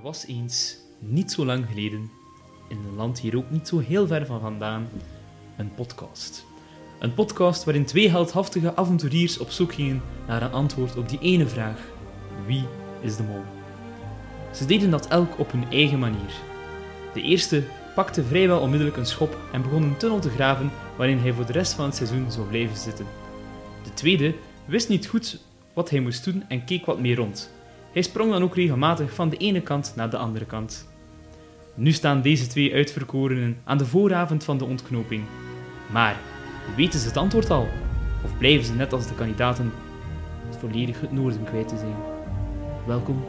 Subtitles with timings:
[0.00, 2.10] Er was eens, niet zo lang geleden,
[2.68, 4.88] in een land hier ook niet zo heel ver van vandaan,
[5.56, 6.46] een podcast.
[6.98, 11.46] Een podcast waarin twee heldhaftige avonturiers op zoek gingen naar een antwoord op die ene
[11.46, 11.88] vraag:
[12.46, 12.64] wie
[13.00, 13.42] is de mol?
[14.54, 16.32] Ze deden dat elk op hun eigen manier.
[17.14, 17.62] De eerste
[17.94, 21.52] pakte vrijwel onmiddellijk een schop en begon een tunnel te graven waarin hij voor de
[21.52, 23.06] rest van het seizoen zou blijven zitten.
[23.84, 25.40] De tweede wist niet goed
[25.72, 27.50] wat hij moest doen en keek wat meer rond.
[27.92, 30.88] Hij sprong dan ook regelmatig van de ene kant naar de andere kant.
[31.74, 35.24] Nu staan deze twee uitverkorenen aan de vooravond van de ontknoping.
[35.92, 36.16] Maar
[36.76, 37.68] weten ze het antwoord al?
[38.24, 39.72] Of blijven ze net als de kandidaten
[40.58, 41.96] volledig het noorden kwijt te zijn?
[42.86, 43.24] Welkom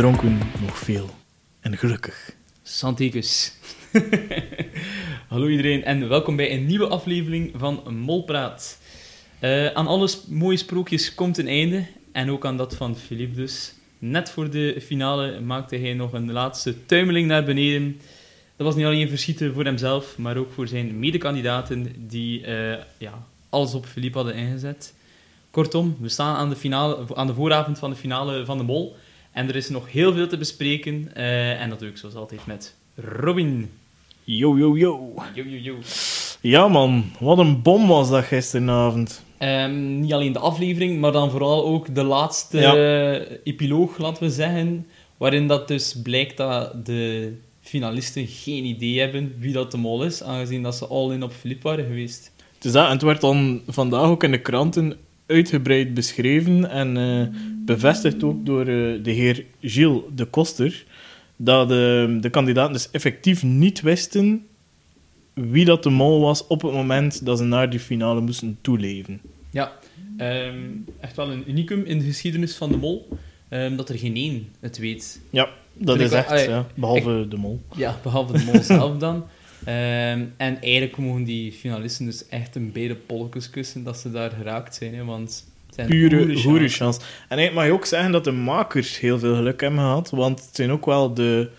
[0.00, 1.10] En ze dronken nog veel.
[1.60, 2.32] En gelukkig.
[2.62, 3.52] Santikus.
[5.28, 8.78] Hallo iedereen en welkom bij een nieuwe aflevering van Molpraat.
[9.38, 13.74] Eh, aan alle mooie sprookjes komt een einde en ook aan dat van Philippe dus.
[13.98, 18.00] Net voor de finale maakte hij nog een laatste tuimeling naar beneden.
[18.56, 23.26] Dat was niet alleen verschieten voor hemzelf, maar ook voor zijn medekandidaten die eh, ja,
[23.48, 24.94] alles op Philippe hadden ingezet.
[25.50, 28.96] Kortom, we staan aan de, finale, aan de vooravond van de finale van de Mol.
[29.32, 31.10] En er is nog heel veel te bespreken.
[31.14, 33.70] eh, en dat doe ik zoals altijd met Robin.
[34.24, 35.14] Yo, yo, yo.
[35.34, 35.74] Yo, yo, yo.
[36.40, 37.04] Ja, man.
[37.20, 39.24] Wat een bom was dat gisteravond.
[39.38, 42.74] Ehm, niet alleen de aflevering, maar dan vooral ook de laatste Ja.
[42.74, 44.86] eh, epiloog, laten we zeggen.
[45.16, 50.22] Waarin dat dus blijkt dat de finalisten geen idee hebben wie dat de mol is,
[50.22, 52.32] aangezien dat ze al in op Filip waren geweest.
[52.58, 54.96] Dus dat, en het werd dan vandaag ook in de kranten
[55.30, 57.26] uitgebreid beschreven en eh,
[57.64, 58.66] bevestigd ook door eh,
[59.02, 60.84] de heer Gilles de Koster,
[61.36, 64.46] dat de, de kandidaten dus effectief niet wisten
[65.34, 69.20] wie dat de mol was op het moment dat ze naar die finale moesten toeleven.
[69.50, 69.72] Ja,
[70.16, 70.54] ehm,
[71.00, 73.08] echt wel een unicum in de geschiedenis van de mol,
[73.48, 75.20] ehm, dat er geen één het weet.
[75.30, 77.60] Ja, dat Vind is wel- echt, ja, behalve de mol.
[77.76, 79.24] Ja, behalve de mol zelf dan.
[79.70, 84.30] Ehm, en eigenlijk mogen die finalisten dus echt een beide polletjes kussen dat ze daar
[84.30, 84.94] geraakt zijn.
[84.94, 86.48] Hè, want het zijn Pure chance.
[86.48, 87.00] hoerenchance.
[87.00, 87.06] En
[87.38, 90.56] eigenlijk mag je ook zeggen dat de makers heel veel geluk hebben gehad, want het
[90.56, 91.50] zijn ook wel de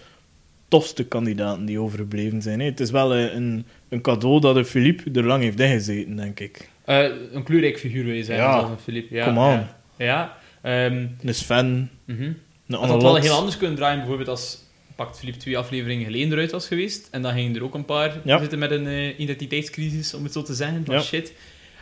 [0.67, 2.59] tofste kandidaten die overgebleven zijn.
[2.59, 2.65] hè.
[2.65, 6.39] Het is wel eh, een, een cadeau dat de Philippe er lang heeft ingezeten, denk
[6.39, 6.69] ik.
[6.85, 8.53] Eh, een kleurrijk figuur wil je zeggen, Ja.
[8.59, 9.09] zoals een Filip.
[9.09, 9.51] Ja, Come on.
[9.51, 9.67] Ja,
[9.97, 12.35] ja ehm, Een Sven, een Had
[12.67, 13.01] dat Annelot.
[13.01, 14.57] wel heel anders kunnen draaien, bijvoorbeeld als
[15.03, 17.07] pakt Filip twee afleveringen geleden eruit was geweest.
[17.11, 18.39] En dan gingen er ook een paar Ja.
[18.39, 20.85] zitten met een eh, identiteitscrisis, om het zo te zeggen.
[20.85, 21.01] Van Ja.
[21.01, 21.33] shit.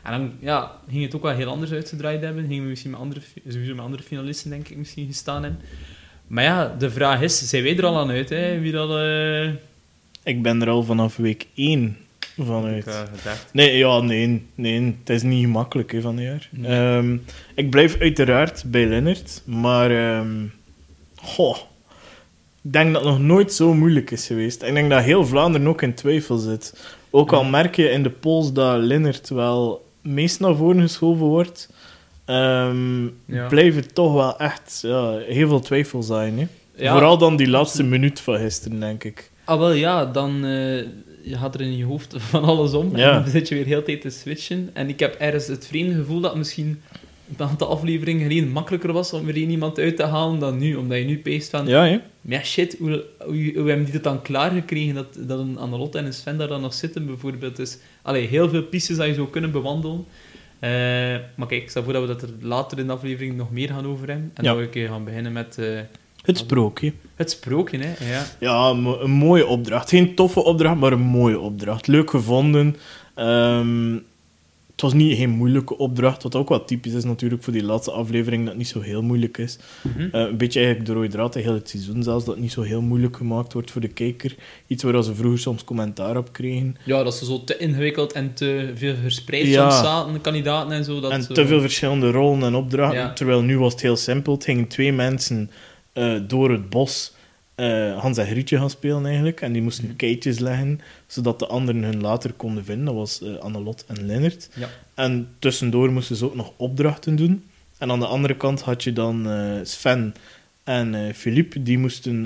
[0.03, 2.45] En dan ja, ging het ook wel heel anders uitgedraaid hebben.
[2.47, 5.61] Gingen we misschien met andere, sowieso met andere finalisten, denk ik, misschien gestaan hebben.
[6.27, 8.59] Maar ja, de vraag is, zijn wij er al aan uit, hè?
[8.59, 8.89] Wie dat...
[8.99, 9.49] eh
[10.23, 11.97] Ik ben er al vanaf week 1
[12.37, 12.87] van uit.
[12.87, 13.31] ik, eh.
[13.53, 16.49] Nee, ja, nee, nee, het is niet gemakkelijk hè, van dit jaar.
[16.51, 16.71] Nee.
[16.71, 17.17] Ehm,
[17.55, 20.45] ik blijf uiteraard bij Lennart, maar ehm,
[21.15, 21.57] goh,
[22.63, 24.63] ik denk dat het nog nooit zo moeilijk is geweest.
[24.63, 26.73] Ik denk dat heel Vlaanderen ook in twijfel zit.
[27.09, 31.69] Ook al merk je in de polls dat Lennart wel meest naar voren geschoven wordt,
[33.25, 33.47] Ja.
[33.49, 36.39] blijven toch wel echt ja, heel veel twijfel zijn.
[36.39, 36.47] Hè?
[36.75, 36.91] Ja.
[36.91, 39.31] Vooral dan die laatste minuut van gisteren, denk ik.
[39.45, 40.77] Ah, wel ja, dan eh,
[41.23, 42.95] je gaat er in je hoofd van alles om.
[42.95, 44.69] En dan zit je weer heel de tijd te switchen.
[44.73, 46.81] En ik heb ergens het vreemde gevoel dat misschien
[47.37, 50.75] een aantal afleveringen geleden makkelijker was om er één iemand uit te halen dan nu.
[50.75, 51.99] Omdat je nu peest van, Ja, hè?
[52.21, 55.97] maar ja, shit, hoe, hoe, hoe hebben die het dan klaargekregen dat, dat een Annelotte
[55.97, 57.55] en een Sven daar dan nog zitten, bijvoorbeeld.
[57.55, 60.05] Dus, allee, heel veel pistes dat je zou kunnen bewandelen.
[60.59, 60.69] Eh,
[61.35, 63.67] maar kijk, ik stel voor dat we dat er later in de aflevering nog meer
[63.69, 64.31] gaan over hebben.
[64.33, 64.49] En Ja.
[64.49, 65.65] dat we een keer gaan beginnen met eh,
[66.21, 66.93] Het sprookje.
[67.15, 68.11] het sprookje, hè.
[68.11, 68.25] Ja.
[68.39, 69.89] Ja, een, mo- een mooie opdracht.
[69.89, 71.87] Geen toffe opdracht, maar een mooie opdracht.
[71.87, 72.75] Leuk gevonden.
[73.15, 73.97] Ehm,
[74.81, 77.91] het was niet geen moeilijke opdracht, wat ook wel typisch is natuurlijk voor die laatste
[77.91, 79.57] aflevering, dat het niet zo heel moeilijk is.
[79.81, 79.99] Mhm.
[80.11, 82.61] Eh, een beetje eigenlijk de rode draad heel het seizoen zelfs, dat het niet zo
[82.61, 84.35] heel moeilijk gemaakt wordt voor de kijker.
[84.67, 86.77] Iets waar ze vroeger soms commentaar op kregen.
[86.85, 89.69] Ja, dat ze zo te ingewikkeld en te veel verspreid Ja.
[89.69, 90.99] soms zaten, de kandidaten en zo.
[90.99, 92.99] Dat en zo- te veel verschillende rollen en opdrachten.
[92.99, 93.13] Ja.
[93.13, 94.33] Terwijl nu was het heel simpel.
[94.33, 95.51] Het gingen twee mensen
[95.93, 97.13] eh, door het bos
[97.59, 99.41] eh, Hans en Grietje gaan spelen eigenlijk.
[99.41, 99.95] En die moesten Mhm.
[99.95, 102.85] keitjes leggen, zodat de anderen hun later konden vinden.
[102.85, 104.49] Dat was eh Annelot en Lennart.
[104.55, 104.69] Ja.
[104.93, 107.43] En tussendoor moesten ze ook nog opdrachten doen.
[107.77, 110.13] En aan de andere kant had je dan eh, Sven
[110.63, 111.63] en Philippe.
[111.63, 112.23] Die moesten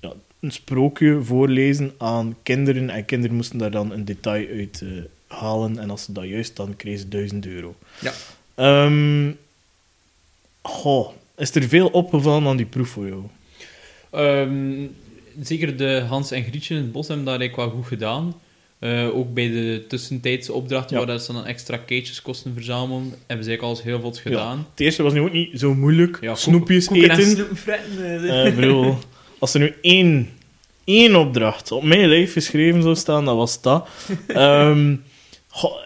[0.00, 4.82] ja, een sprookje voorlezen aan kinderen en kinderen moesten daar dan een detail uit
[5.26, 7.74] halen en als ze dat juist dan kregen ze 1000 euro.
[8.00, 8.12] Ja.
[8.54, 9.30] Ehm,
[10.62, 13.22] goh, is er veel opgevallen aan die proef voor jou?
[14.14, 14.72] Ehm,
[15.42, 18.34] zeker de Hans en Grietje in het bos hebben dat eigenlijk wel goed gedaan.
[18.78, 21.04] Eh, ook bij de tussentijdse opdrachten, Ja.
[21.04, 24.56] waar dat ze dan extra keetjes kosten verzamelen, hebben ze eigenlijk alles heel vlot gedaan.
[24.58, 26.18] Ja, het eerste was nu ook niet zo moeilijk.
[26.20, 27.46] Ja, Snoepjes eten.
[27.66, 28.40] eh.
[28.40, 28.96] Eh, ik bedoel,
[29.38, 30.28] als er nu één,
[30.84, 33.88] één opdracht op mijn lijf geschreven zou staan, dat was dat.
[34.28, 34.94] Ehm,
[35.48, 35.76] goh,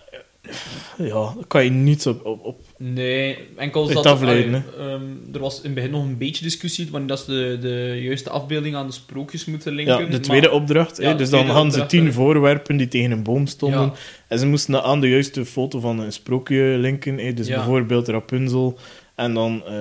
[0.99, 5.03] ja, daar kan je niets op, op, op Nee, enkel zat afleiden, ehm,
[5.33, 8.31] er was in het begin nog een beetje discussie wanneer dat ze de, de juiste
[8.31, 9.99] afbeelding aan de sprookjes moeten linken.
[9.99, 10.97] Ja, de maar- tweede opdracht.
[10.97, 12.13] Ja, hè, dus dan hadden ze tien hè.
[12.13, 13.81] voorwerpen die tegen een boom stonden.
[13.81, 13.93] Ja.
[14.29, 17.19] En ze moesten dat aan de juiste foto van een sprookje linken.
[17.19, 17.35] hè.
[17.35, 17.55] Dus Ja.
[17.57, 18.79] bijvoorbeeld Rapunzel.
[19.15, 19.73] En dan eh,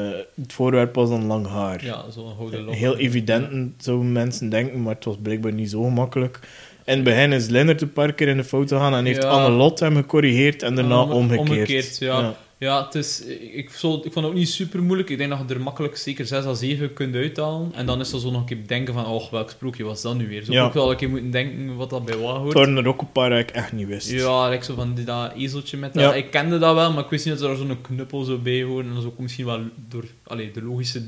[0.42, 1.86] het voorwerp was dan lang haar.
[1.86, 2.70] Ja, zo'n.
[2.70, 6.40] Heel evident, zouden mensen denken, maar het was blijkbaar niet zo gemakkelijk.
[6.88, 9.30] In het begin is Lennart een paar keer in de fout gegaan en heeft Ja.
[9.30, 11.50] Anne-Lot hem gecorrigeerd en daarna Om- omgekeerd.
[11.50, 12.36] omgekeerd, ja.
[12.60, 13.24] Ja, het is,
[13.54, 15.10] ik, zo, ik vond het ook niet super moeilijk.
[15.10, 17.72] Ik denk dat je er makkelijk zeker 6 à 7 kunt uithalen.
[17.76, 20.16] En dan is er zo nog een keer denken van, oh, welk sprookje was dat
[20.18, 20.44] nu weer?
[20.44, 20.64] Zo Ja.
[20.66, 22.54] ook wel een keer moeten denken wat dat bij wat Het hoort.
[22.54, 24.12] waren er ook een paar dat ik echt niet wist.
[24.12, 26.04] Ja, like zo van die, dat ezeltje met dat.
[26.04, 26.14] Ja.
[26.14, 28.88] Ik kende dat wel, maar ik wist niet dat er zo'n knuppel zo bij hoorde.
[28.88, 29.60] En dat is ook misschien wel
[29.90, 31.02] door allee, de logische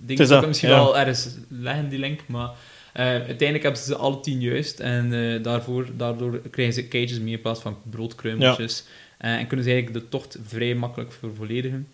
[0.00, 0.28] dingen.
[0.28, 2.20] dat, ik misschien wel ergens leggen, die link.
[2.26, 2.50] Maar
[2.92, 4.80] eh, uiteindelijk hebben ze alle tien juist.
[4.80, 8.84] En eh, daarvoor, daardoor krijgen ze keitjes mee in plaats van broodkruimeltjes.
[9.18, 11.88] Eh, en kunnen ze eigenlijk de tocht vrij makkelijk vervolledigen.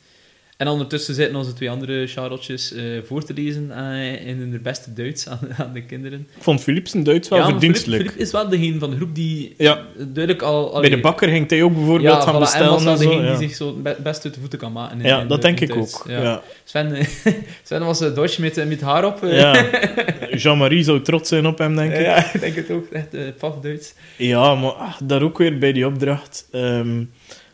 [0.59, 4.93] En ondertussen zitten onze twee andere Charlotjes eh, voor te lezen eh, in hun beste
[4.93, 6.21] Duits aan, aan de kinderen.
[6.37, 8.03] Ik vond Philips een Duits wel ja, verdienstelijk.
[8.03, 9.83] Filip is wel degene van de groep die Ja.
[9.97, 10.81] duidelijk al...
[10.81, 12.71] Bij de bakker ging hij ook bijvoorbeeld ja, gaan voilà, bestellen.
[12.71, 13.37] was wel en zo, degene ja.
[13.37, 14.99] die zich zo be- best uit de voeten kan maken.
[15.01, 16.05] in- ja, in dat de- denk ik ook.
[16.09, 16.43] Ja.
[16.65, 17.07] Sven, eh,
[17.67, 19.23] Sven was uh, Duits met, eh, met haar op.
[19.25, 19.39] eh.
[19.39, 19.65] Ja.
[20.43, 22.01] Jean-Marie zou trots zijn op hem, denk ik.
[22.01, 22.87] Ja, ik denk het ook.
[22.93, 23.95] Echt uh, paf Duits.
[24.17, 26.49] Ja, maar ah, daar ook weer bij die opdracht.
[26.53, 27.05] ehm,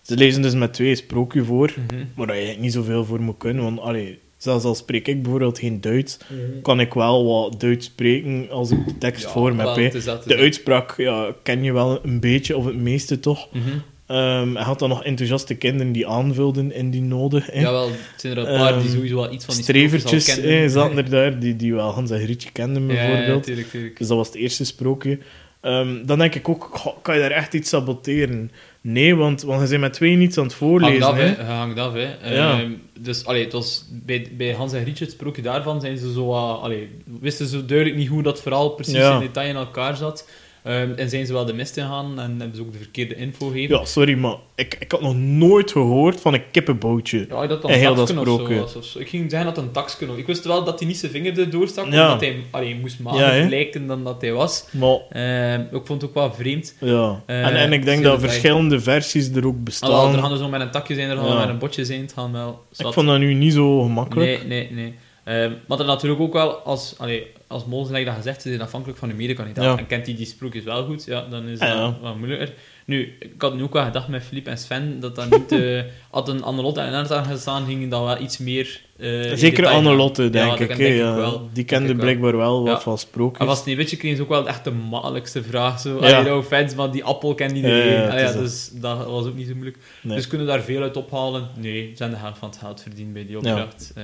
[0.04, 2.04] ze lezen dus met twee sprookje voor, Mhm.
[2.14, 3.62] waar je eigenlijk niet zoveel voor moet kunnen.
[3.64, 6.18] Want allee, zelfs al spreek ik bijvoorbeeld geen Duits,
[6.62, 9.92] kan ik wel wat Duits spreken als ik de tekst Ja, voor me heb.
[10.26, 13.48] De uitspraak ja, ken je wel een beetje, of het meeste toch.
[13.52, 13.62] Mhm.
[14.06, 17.42] Ehm hij had dan nog enthousiaste kinderen die aanvulden in die noden.
[17.46, 17.60] hè.
[17.60, 19.98] Jawel, het zijn er een paar die Ehm, sowieso wel iets van die sprookjes al
[20.00, 20.70] Strevertjes kenden.
[20.70, 23.42] zaten er daar, die, die wel Hans en Grietje kenden Ja, ja, bijvoorbeeld.
[23.44, 23.98] tuurlijk, tuurlijk.
[23.98, 25.18] Dus dat was het eerste sprookje.
[25.60, 28.50] Ehm, dan denk ik ook, goh, kan je daar echt iets saboteren?
[28.86, 31.06] Nee, want, want je bent met twee niets aan het Hangt voorlezen.
[31.06, 31.22] af, hè.
[31.22, 31.42] hè.
[31.44, 32.34] Hangt af, hè.
[32.34, 32.60] Ja.
[32.60, 36.12] Ehm, dus, allee, het was bij, bij Hans en Grietje, het sprookje daarvan, zijn ze
[36.12, 36.32] zo.
[36.32, 36.88] Allee,
[37.20, 39.14] wisten ze duidelijk niet hoe dat verhaal precies Ja.
[39.14, 40.28] in detail in elkaar zat.
[40.64, 43.46] Ehm, en zijn ze wel de mist gegaan en hebben ze ook de verkeerde info
[43.48, 43.76] gegeven.
[43.78, 47.26] Ja, sorry, maar ik, ik had nog nooit gehoord van een kippenbootje.
[47.28, 48.78] Ja, dat dan En heel dat of zo.
[48.78, 48.98] Of zo.
[48.98, 50.16] Ik ging zeggen dat een taksken was.
[50.16, 52.04] Ik wist wel dat hij niet zijn vinger erdoor stak, Ja.
[52.04, 54.64] omdat hij allee, moest maken Ja, lijken dan dat hij was.
[54.70, 56.74] Maar, Ehm, ik vond het ook wel vreemd.
[56.80, 57.22] ja.
[57.26, 60.12] Eh, en, en ik denk dat verschillende versies er ook Alhoewel, bestaan.
[60.14, 61.38] er gaan dus nog met een takje zijn, er gaan Ja.
[61.38, 62.00] met een botje zijn.
[62.00, 64.46] Het gaan wel ik vond dat nu niet zo gemakkelijk.
[64.46, 64.94] Nee, nee, nee.
[65.24, 68.60] Ehm maar dan natuurlijk ook wel, als, allee, als Mol, gelijk dat gezegd, ze zijn
[68.60, 69.64] afhankelijk van de medekandidaat.
[69.64, 69.76] Ja.
[69.78, 71.96] En kent hij die sprookjes wel goed, ja, dan is dat ja.
[72.00, 72.52] wat moeilijker.
[72.86, 75.52] Nu, ik had nu ook wel gedacht met Filip en Sven, dat dat niet...
[75.52, 78.80] eh had een Annelotte en Lennart aan gestaan, gingen dat wel iets meer...
[78.98, 79.66] in Zeker.
[79.66, 80.68] Annelotte, Ja, denk dat ik.
[80.68, 81.14] denk ik ja.
[81.14, 81.48] wel.
[81.52, 82.80] Die kende ik blijkbaar wel wat Ja.
[82.80, 83.40] van sprookjes.
[83.40, 85.80] En was het niet weet je, kregen ze ook wel echt de makkelijkste vraag.
[85.80, 85.98] Zo.
[86.06, 86.18] Ja.
[86.18, 87.92] Allee, offense, maar die appel kent iedereen.
[87.92, 88.42] Ja, ja, Allee, ja, dat.
[88.42, 89.78] dus dat was ook niet zo moeilijk.
[90.02, 90.16] Nee.
[90.16, 91.48] Dus kunnen daar veel uit ophalen?
[91.56, 93.92] Nee, ze hebben de helft van het geld verdiend bij die opdracht.
[93.94, 94.02] Ja,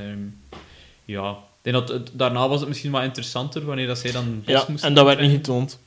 [1.05, 1.37] ja.
[1.63, 4.55] Ik denk dat het- daarna was het misschien wat interessanter, wanneer dat zij dan bos
[4.55, 5.79] ja, moesten en dat werd niet getoond.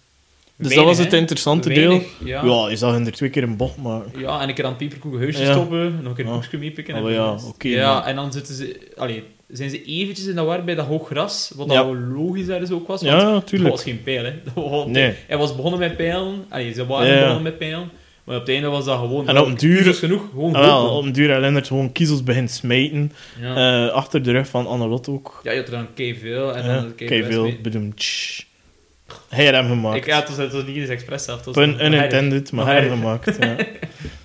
[0.57, 2.27] Dus Weinig, dat was het interessante Weinig, deel.
[2.27, 2.43] Ja.
[2.45, 4.01] Ja, je zag er twee keer een bocht, maar...
[4.17, 5.51] Ja, en een keer aan het peperkoeken huisje Ja.
[5.51, 6.95] stoppen, nog een keer een koekje meepikken.
[6.95, 8.91] Oh, en ja, oké, ja, en dan zitten ze...
[8.97, 11.83] Allee, zijn ze eventjes in dat waar bij dat hoog gras, wat Ja.
[11.83, 13.01] dat logisch ergens ook was.
[13.01, 13.71] want Ja, Dat tuurlijk.
[13.71, 14.33] was geen pijl, hè.
[14.53, 15.13] Dat was- Nee.
[15.27, 16.45] Hij was begonnen met pijlen.
[16.49, 17.89] Allee, ze waren begonnen met pijlen.
[18.23, 19.27] Maar op het einde was dat gewoon...
[19.27, 22.23] En op een duur- genoeg, gewoon Ah, wel, op een duur had Lennart gewoon kiezels
[22.23, 23.11] begint smijten.
[23.41, 23.85] Ja.
[23.87, 25.39] eh, achter de rug van Annelot ook.
[25.43, 26.55] ja, je had er dan veel.
[26.55, 27.43] En Ja, dan kei kijk veel.
[27.43, 27.59] mee.
[27.61, 28.41] Bedoem, tsch.
[29.29, 29.97] Hij had hem gemaakt.
[29.97, 31.51] Ik, ja, het was, het was niet eens expres zelf.
[31.51, 33.33] Pun unintended, maar hij had hem harder.
[33.33, 33.67] gemaakt.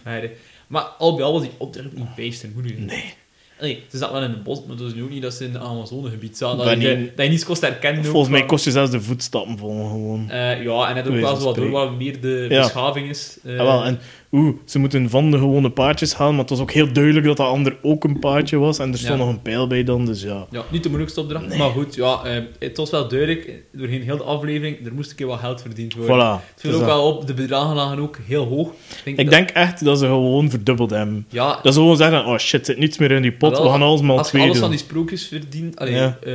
[0.04, 0.20] Ja.
[0.66, 2.78] Maar al bij al was die opdracht niet bijster moeilijk.
[2.78, 3.14] Nee.
[3.60, 5.44] Allee, ze zaten wel in het bos, maar het was nu ook niet dat ze
[5.44, 6.58] in het Amazonegebied zaten.
[6.58, 8.04] Dat, je, niet- dat je niets kost herkennen.
[8.04, 10.30] ook Volgens mij kost je zelfs de voetstappen volgen gewoon.
[10.30, 12.62] Eh, ja, en het ook wel zo wat wat meer de Ja.
[12.62, 13.38] beschaving is.
[13.44, 13.98] Eh, Ah, wel, en
[14.32, 17.36] oeh, ze moeten van de gewone paardjes gaan, maar het was ook heel duidelijk dat
[17.36, 18.78] dat ander ook een paardje was.
[18.78, 19.24] En er stond Ja.
[19.24, 20.46] nog een pijl bij dan, dus ja.
[20.50, 21.58] Ja, niet de moeilijkste opdracht, Nee.
[21.58, 25.16] maar goed, ja, eh, het was wel duidelijk, doorheen heel de aflevering, er moest een
[25.16, 26.16] keer wat geld verdiend worden.
[26.16, 26.44] Voilà.
[26.52, 28.70] Het viel Dus ook dat- wel op, de bedragen lagen ook heel hoog.
[29.04, 31.26] Ik dat- denk echt dat ze gewoon verdubbeld hebben.
[31.28, 33.50] Ja, Dat ze gewoon zeggen, oh shit, zit niets meer in die pot.
[33.50, 34.60] Wel, we gaan alles maar Als je alles doen.
[34.60, 35.76] van die sprookjes verdient...
[35.78, 36.18] Allee, Ja.
[36.24, 36.32] eh,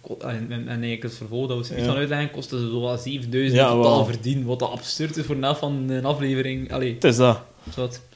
[0.00, 1.84] ko- en, en, en eigenlijk het vervolg dat we Ja.
[1.84, 4.04] gaan uitleggen, kostte ze zo wat 7000 Ja, totaal wel.
[4.04, 4.44] verdienen.
[4.46, 6.72] Wat dat absurd is voor na van een aflevering.
[6.72, 7.31] Allee, Het is dat.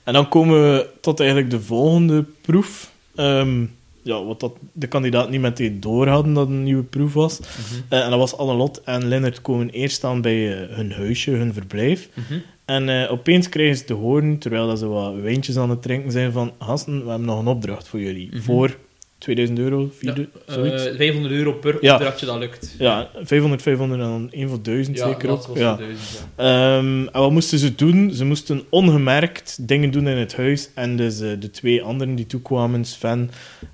[0.05, 2.91] En dan komen we tot eigenlijk de volgende proef.
[3.15, 3.65] Ehm,
[4.03, 7.41] ja, wat dat de kandidaat niet meteen door hadden dat een nieuwe proef was.
[7.41, 7.49] Mhm.
[7.89, 11.53] Eh, en dat was Annelot en Lennart komen eerst aan bij eh, hun huisje, hun
[11.53, 12.09] verblijf.
[12.15, 12.39] Mhm.
[12.65, 16.13] En eh, opeens krijgen ze te horen, terwijl dat ze wat wijntjes aan het drinken
[16.13, 18.29] zijn, van gasten, we hebben nog een opdracht voor jullie.
[18.31, 18.41] Mhm.
[18.41, 18.77] Voor
[19.19, 20.87] 2000 euro, 4, Ja, zoiets.
[20.87, 21.95] eh, 500 euro per Ja.
[21.95, 22.75] opdrachtje, dat lukt.
[22.79, 25.51] ja, 500, 500 en dan 1 voor 1000 Ja, zeker ook.
[25.55, 25.77] Ja.
[25.77, 25.99] 1000,
[26.37, 26.45] ja.
[26.79, 28.11] Ehm, en wat moesten ze doen?
[28.15, 30.71] Ze moesten ongemerkt dingen doen in het huis.
[30.75, 33.31] En dus eh, de twee anderen die toekwamen, Sven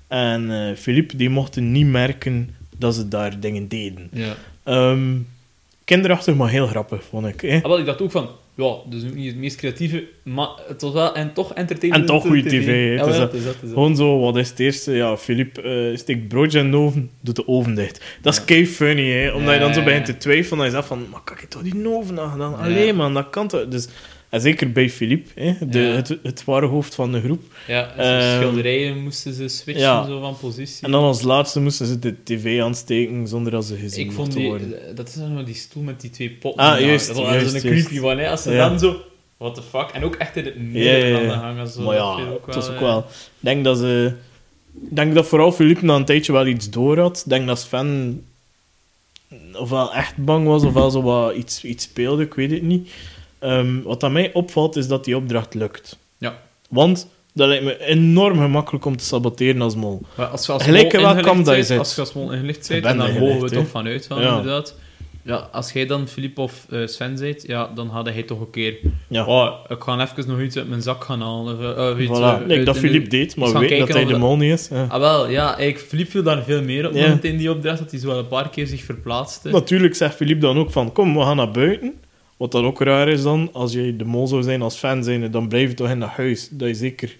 [0.07, 4.09] en eh Philippe, die mochten niet merken dat ze daar dingen deden.
[4.11, 4.35] Ja.
[4.63, 5.15] Ehm,
[5.85, 7.41] kinderachtig, maar heel grappig, vond ik.
[7.41, 7.55] Hè?
[7.57, 10.81] Ah, wel, ik dacht ook van, ja, dus ook niet het meest creatieve, maar het
[10.81, 12.09] was wel, en toch entertainment.
[12.09, 12.97] En toch goede tv.
[12.97, 13.29] Ja.
[13.67, 14.91] Gewoon zo, wat is het eerste?
[14.91, 18.03] Ja, Philippe eh, steekt broodje in de oven, doet de oven dicht.
[18.21, 18.45] Dat is Ja.
[18.45, 19.31] kei funny, hè?
[19.31, 20.57] Omdat je dan zo begint te twijfelen.
[20.57, 22.51] Dan je zegt van, maar kan ik toch die oven aan gedaan?
[22.51, 22.57] Ja.
[22.57, 23.67] Allee, man, dat kan toch?
[23.67, 23.87] Dus,
[24.33, 25.67] en zeker bij Philippe, hè?
[25.67, 25.95] De, Ja.
[25.95, 27.41] het, het ware hoofd van de groep.
[27.67, 30.05] Ja, zo schilderijen moesten ze switchen ja.
[30.05, 30.85] zo van positie.
[30.85, 34.33] En dan als laatste moesten ze de tv aansteken zonder dat ze gezien ik vond
[34.33, 34.95] die, worden.
[34.95, 36.63] dat is dan die stoel met die twee potten.
[36.63, 37.59] Ah, juist, Dat was juist.
[37.59, 38.29] creepy one, hè.
[38.29, 38.95] Als ze dan zo,
[39.37, 39.89] what the fuck.
[39.93, 41.67] En ook echt in het midden van de hangen.
[41.67, 42.97] Zo, maar dat ja, ik ook ook wel...
[42.99, 43.05] Ik
[43.39, 44.13] denk dat ze...
[44.89, 47.17] Ik denk dat vooral Philippe na een tijdje wel iets door had.
[47.25, 48.23] Ik denk dat Sven
[49.53, 52.89] ofwel echt bang was, ofwel zo wat iets, iets speelde, ik weet het niet.
[53.43, 55.97] Ehm, wat aan mij opvalt, is dat die opdracht lukt.
[56.17, 56.37] Ja.
[56.69, 60.01] Want dat lijkt me enorm gemakkelijk om te saboteren als mol.
[60.17, 61.77] Maar als je als Gelijk ingelicht kamp dat je bent- zit.
[61.77, 63.99] Als je als mol ingelicht bent, bent en daar mogen we toch hè.
[64.01, 64.37] van Ja.
[64.37, 64.75] inderdaad.
[65.25, 68.49] Ja, als jij dan Filip of eh, Sven bent, ja, dan had hij toch een
[68.49, 68.75] keer...
[69.07, 69.25] Ja.
[69.25, 71.75] Oh, ik ga even nog iets uit mijn zak gaan halen.
[71.77, 72.47] Eh, of iets, Voilà.
[72.47, 74.67] eh, dat Philippe deed, maar gaan weet dat hij de mol niet is.
[74.71, 74.85] Ja.
[74.89, 75.57] Ah, wel, ja.
[75.57, 77.07] Ik, Filip viel daar veel meer op Ja.
[77.07, 79.49] dan in die opdracht, dat hij zo wel een paar keer zich verplaatste.
[79.49, 81.93] Natuurlijk zegt Philippe dan ook van, kom, we gaan naar buiten.
[82.43, 85.31] Wat dan ook raar is dan, als jij de mol zou zijn als fan zijn,
[85.31, 86.49] dan blijf je toch in dat huis.
[86.51, 87.17] Dat je zeker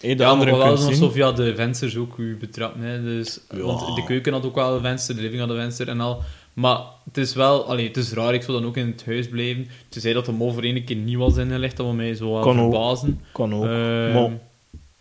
[0.00, 2.76] hè, de ja, anderen maar wel alsof via de vensters ook u betrapt.
[2.78, 3.02] Hè.
[3.02, 3.60] Dus, Ja.
[3.60, 6.22] Want de keuken had ook wel een venster, de living had een venster en al.
[6.52, 9.28] Maar het is wel, allee, het is raar, ik zou dan ook in het huis
[9.28, 9.68] blijven.
[9.88, 12.42] Tenzij dat de mol voor één keer niet was ingelicht, dat we mij zo wel
[12.42, 12.72] Kan ook.
[12.72, 13.20] verbazen.
[13.32, 13.64] Kan ook.
[13.64, 14.30] Maar,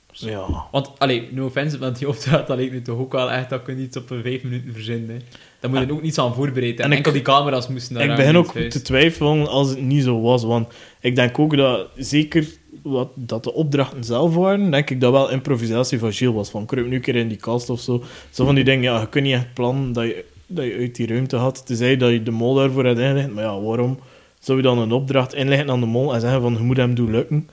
[0.09, 0.67] ja.
[0.71, 3.61] Want, allee, no offense, want die opdracht, dat lijkt me toch ook wel echt dat
[3.65, 5.07] je iets op een vijf minuten verzint.
[5.07, 5.17] Hè.
[5.59, 6.85] Daar moet je ook niets aan voorbereid hebben.
[6.85, 8.73] En ik- Enkel die camera's moesten daar Ik begin in ook huis.
[8.73, 10.43] te twijfelen als het niet zo was.
[10.43, 10.67] Want
[10.99, 12.45] ik denk ook dat, zeker
[12.83, 16.49] wat, dat de opdrachten zelf waren, denk ik dat wel improvisatie van Gilles was.
[16.49, 18.03] Van kruip nu een keer in die kast of zo.
[18.29, 20.95] Zo van die dingen, ja, je kunt niet echt plannen dat je, dat je uit
[20.95, 21.65] die ruimte had.
[21.65, 23.33] Tenzij dat je de mol daarvoor had ingelegd.
[23.33, 23.99] Maar ja, waarom
[24.39, 26.95] zou je dan een opdracht inleggen aan de mol en zeggen van je moet hem
[26.95, 27.49] doen lukken?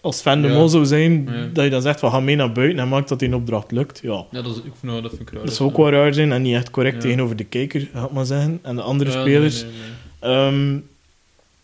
[0.00, 0.54] Als fan de Ja.
[0.54, 1.46] mol zou zijn, Ja.
[1.52, 4.00] dat je dan zegt van ga mee naar buiten en maakt dat die opdracht lukt.
[4.02, 4.24] Ja.
[4.30, 5.44] Ja, dat, is, ik, nou, dat vind ik raar.
[5.44, 7.00] Dat zou ook wel raar zijn en niet echt correct Ja.
[7.00, 8.58] tegenover de kijker, ga ik maar zeggen.
[8.62, 9.62] En de andere spelers.
[9.62, 10.70] nee, nee, nee.
[10.72, 10.78] Ehm,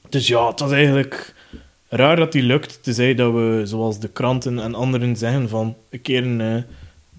[0.09, 1.35] dus ja, het was eigenlijk
[1.89, 2.79] raar dat die lukt.
[2.83, 6.63] Tenzij dat we, zoals de kranten en anderen zeggen, van een keer een, eh,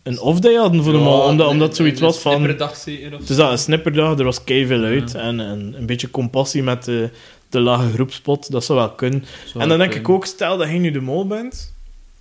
[0.04, 1.22] een off-day hadden voor de mol.
[1.22, 2.44] Omdat, omdat het zoiets was van...
[2.44, 5.12] Het is dat, een snipperdag, er was keiveel uit.
[5.12, 5.20] Ja.
[5.20, 7.10] En, en een beetje compassie met de,
[7.50, 9.26] de lage groepspot, dat zou wel kunnen.
[9.46, 11.74] Zou en dan denk ik ook, stel dat je nu de mol bent.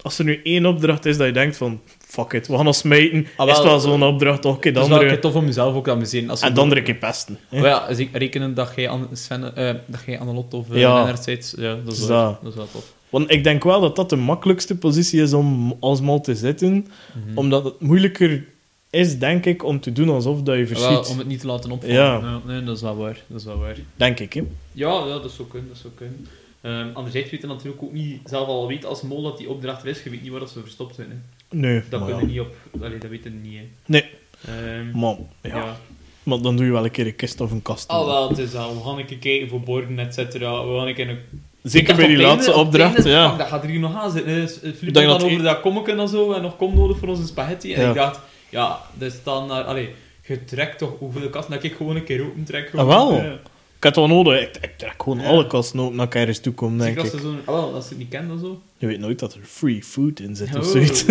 [0.03, 1.81] Als er nu één opdracht is dat je denkt van...
[1.99, 3.27] Fuck it, we gaan ons smijten.
[3.37, 5.21] Ah, wel, is het wel zo'n opdracht, toch een keer de Het is wel andere...
[5.21, 6.31] tof om jezelf ook te amuseren.
[6.31, 7.39] Als je En de andere keer pesten.
[7.49, 7.61] hè.
[7.61, 10.55] Maar ja, als ik rekenen dat jij aan Sven, eh, dat jij aan de lot
[10.55, 11.17] of uh, Ja.
[11.17, 12.93] Zit, ja, dat is, Dus wel, dat- is wel tof.
[13.11, 16.73] Want ik denk wel dat dat de makkelijkste positie is om als mol te zitten.
[17.27, 17.39] Mhm.
[17.39, 18.45] Omdat het moeilijker
[18.99, 21.09] is, denk ik, om te doen alsof dat je Wel, verschiet.
[21.11, 21.97] om het niet te laten opvallen.
[21.97, 22.41] Ja.
[22.47, 23.23] nee, dat is wel waar.
[23.27, 23.77] Dat is wel waar.
[23.97, 24.43] Denk ik, hè.
[24.73, 25.69] Ja, ja, dat zou kunnen.
[25.69, 26.27] Dat zou kunnen.
[26.61, 29.83] Ehm, anderzijds weet je natuurlijk ook niet, zelf al weet als mol dat die opdracht
[29.83, 31.09] er is, je weet niet waar dat ze verstopt zijn.
[31.11, 31.17] Hè.
[31.59, 32.25] Nee, Dat maar kun ja.
[32.27, 32.55] je niet op...
[32.83, 33.59] Allee, dat weet je niet.
[33.59, 33.65] Hè.
[33.87, 34.05] Nee.
[34.47, 35.57] Ehm, Maar, ja.
[35.57, 35.77] ja.
[36.23, 37.89] maar dan doe je wel een keer een kist of een kast.
[37.89, 38.73] Ah, wel, het is dat.
[38.75, 40.67] We gaan een keer kijken voor borden, et cetera.
[40.67, 41.19] We gaan een keer een
[41.63, 43.29] Zeker bij die op laatste einde- op opdracht, einde, ja.
[43.29, 44.33] fuck, dat gaat er hier nog aan zitten.
[44.35, 44.41] hè.
[44.93, 47.75] Dat dan over e- dat kommeken en zo, en nog kom nodig voor onze spaghetti.
[47.75, 47.89] En Ja.
[47.89, 49.63] ik dacht, ja, dus dan naar...
[49.63, 49.95] Allee,
[50.27, 52.75] je trekt toch hoeveel kasten dat ik gewoon een keer open trek.
[52.75, 53.13] Ah, wel?
[53.15, 53.33] Ja.
[53.77, 54.41] Ik had het wel nodig.
[54.43, 57.11] Ik, ik trek gewoon alle kasten open naar ik ergens toe kom, denk ik.
[57.11, 57.39] ze zo'n...
[57.45, 58.63] Ah, wel, als ze het niet kennen of zo.
[58.77, 60.71] Je weet nooit dat er free food in zit of Oh.
[60.71, 61.05] zoiets.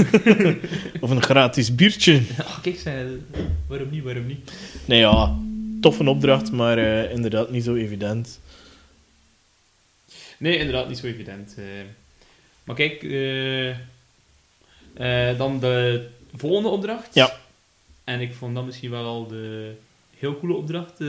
[1.02, 2.14] of een gratis biertje.
[2.14, 3.22] Ja, kijk, zei,
[3.68, 4.52] waarom niet, waarom niet?
[4.86, 5.36] Nee, ja.
[5.82, 8.40] Toffe opdracht, maar eh, inderdaad niet zo evident.
[10.38, 11.56] Nee, inderdaad, niet zo evident.
[11.58, 11.64] eh.
[12.64, 13.70] maar kijk, eh,
[15.30, 17.08] eh, dan de volgende opdracht.
[17.14, 17.32] Ja.
[18.04, 19.72] En ik vond dat misschien wel al de
[20.18, 21.00] heel coole opdracht.
[21.00, 21.08] eh,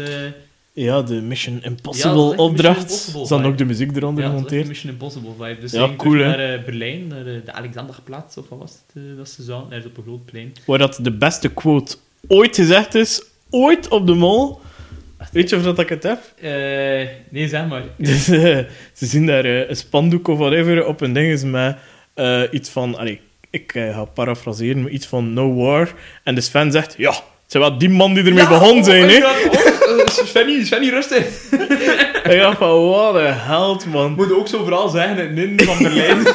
[0.72, 2.80] Ja, de Mission Impossible Mission opdracht.
[2.80, 4.66] Impossible Is dan ook de muziek eronder Ja, gemonteerd?
[4.68, 5.60] Mission Impossible vibe.
[5.60, 9.28] Dus Ja, cool, naar eh, Berlijn, naar eh, de Alexanderplaats, of wat was het dat
[9.28, 9.66] ze zaten?
[9.72, 10.52] Ergens op een groot plein.
[10.66, 11.96] Waar dat de beste quote
[12.28, 14.60] ooit gezegd is, ooit op de mol.
[15.32, 16.20] Weet je of dat ik het heb?
[17.30, 17.82] Nee, zeg maar.
[17.98, 18.66] Dus, ze
[19.06, 21.76] zien daar een spandoek of whatever op een ding is met
[22.52, 22.96] iets van...
[22.96, 23.20] Allee,
[23.50, 25.92] ik eh, ga parafraseren, maar iets van no war.
[26.24, 28.84] En de Sven zegt, ja, het zijn wel die man die ermee Ja, begonnen oh,
[28.84, 29.16] zijn, hè.
[29.16, 31.26] ja, oh, eh, Svenny, Svenny, rustig.
[32.32, 34.12] Ik dacht van, wat een held, man.
[34.12, 36.26] Moet ook zo vooral zeggen, het nin van Berlijn.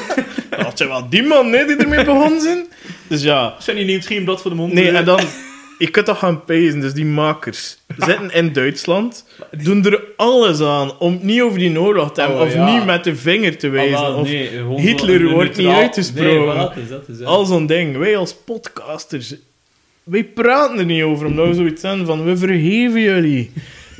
[0.55, 2.65] Het zijn wel die man hè, die ermee begonnen zijn.
[3.07, 4.73] Dus ja, Svenny neemt geen blad voor de mond.
[4.73, 5.19] nee, en dan...
[5.83, 9.25] Je kunt toch gaan pezen, dus die makers zitten in Duitsland,
[9.63, 12.73] doen er alles aan om niet over die oorlog te hebben, Oh, of ja.
[12.75, 14.01] niet met de vinger te Ah, wijzen.
[14.01, 16.55] wel, of nee, Hitler wordt niet uitgesproken.
[16.57, 17.27] Nee, is dat, is dat.
[17.27, 17.97] Al zo'n ding.
[17.97, 19.35] Wij als podcasters,
[20.03, 23.51] wij praten er niet over, omdat we zoiets zijn van, we vergeven jullie.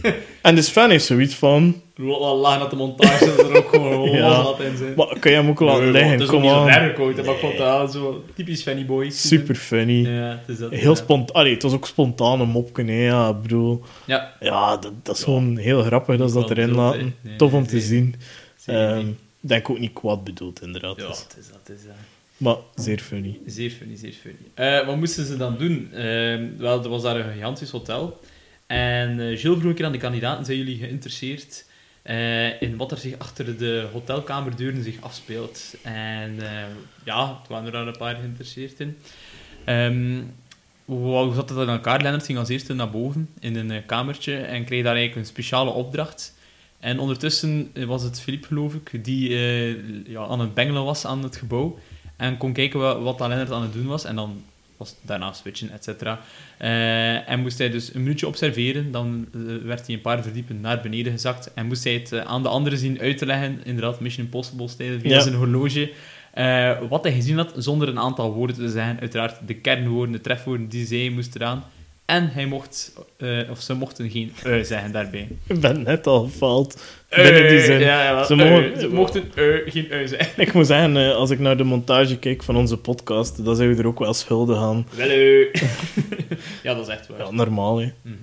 [0.42, 4.44] en de Sven heeft zoiets van, Wel laag dat de montage er ook gewoon Ja.
[4.44, 4.94] laat in zijn.
[4.96, 6.12] maar kan je hem ook laten Nee, liggen?
[6.12, 9.10] Het is niet zo erg ooit, maar ik vond dat wel zo typisch Fanny Boy.
[9.10, 10.08] Super funny.
[10.08, 10.72] Ja, het is dat.
[10.72, 10.96] Heel ja.
[10.96, 11.36] spontaan.
[11.36, 13.06] Allee, het was ook spontane mopken, hè.
[13.06, 13.82] Ja, ik bedoel...
[14.06, 17.16] Ja, Ja, dat, dat is gewoon heel grappig dat ze dat erin bedoeld, laten.
[17.22, 18.16] Nee, Tof om nee, te zien.
[18.66, 19.16] Ehm, niet.
[19.40, 20.96] denk ook niet kwaad bedoeld, inderdaad.
[21.02, 21.94] Ja, Dus- het is dat, het is dat.
[22.38, 23.40] Maar zeer funny.
[23.46, 24.38] Zeer funny, zeer funny.
[24.54, 25.90] Eh, wat moesten ze dan doen?
[25.94, 28.20] Ehm, wel, er was daar een gigantisch hotel.
[28.68, 31.66] En eh Gilles vroeg een keer aan de kandidaten, zijn jullie geïnteresseerd
[32.04, 35.76] eh, in wat er zich achter de hotelkamerdeuren zich afspeelt?
[35.82, 36.66] En eh,
[37.04, 38.98] ja, het waren er al een paar geïnteresseerd in.
[39.66, 40.22] Ehm,
[40.86, 42.02] hoe zat het in elkaar?
[42.02, 45.34] Lennart ging als eerste naar boven in een eh, kamertje en kreeg daar eigenlijk een
[45.34, 46.36] speciale opdracht.
[46.80, 49.30] En ondertussen was het Philippe, geloof ik, die
[50.08, 51.80] ja, aan het bengelen was aan het gebouw.
[52.16, 54.06] En kon kijken wat, wat dat Lennart aan het doen was.
[54.06, 54.44] En dan
[54.78, 56.20] was daarna switchen, et cetera.
[56.58, 58.92] Eh, en moest hij dus een minuutje observeren.
[58.92, 61.54] Dan eh, werd hij een paar verdiepen naar beneden gezakt.
[61.54, 63.60] En moest hij het eh, aan de anderen zien uit te leggen.
[63.64, 65.20] Inderdaad, Mission Impossible-stijl via Ja.
[65.22, 65.92] zijn horloge.
[66.90, 69.00] wat hij gezien had, zonder een aantal woorden te zeggen.
[69.00, 71.64] Uiteraard de kernwoorden, de trefwoorden die zij moest eraan.
[72.06, 75.28] En hij mocht, eh, of ze mochten geen ui zeggen daarbij.
[75.48, 77.80] Ik ben net al gefaald binnen die zin.
[77.80, 78.50] Ja, ja, Ze ui.
[78.50, 79.24] mogen- ze mochten
[79.66, 80.42] geen ui zeggen.
[80.44, 83.76] Ik moet zeggen, eh, als ik naar de montage kijk van onze podcast, dan zijn
[83.76, 84.88] we er ook wel schuldig aan.
[84.96, 85.52] Wel ui.
[86.64, 87.20] ja, dat is echt waar.
[87.20, 87.92] Ja, normaal, hè.
[88.02, 88.16] Mhm.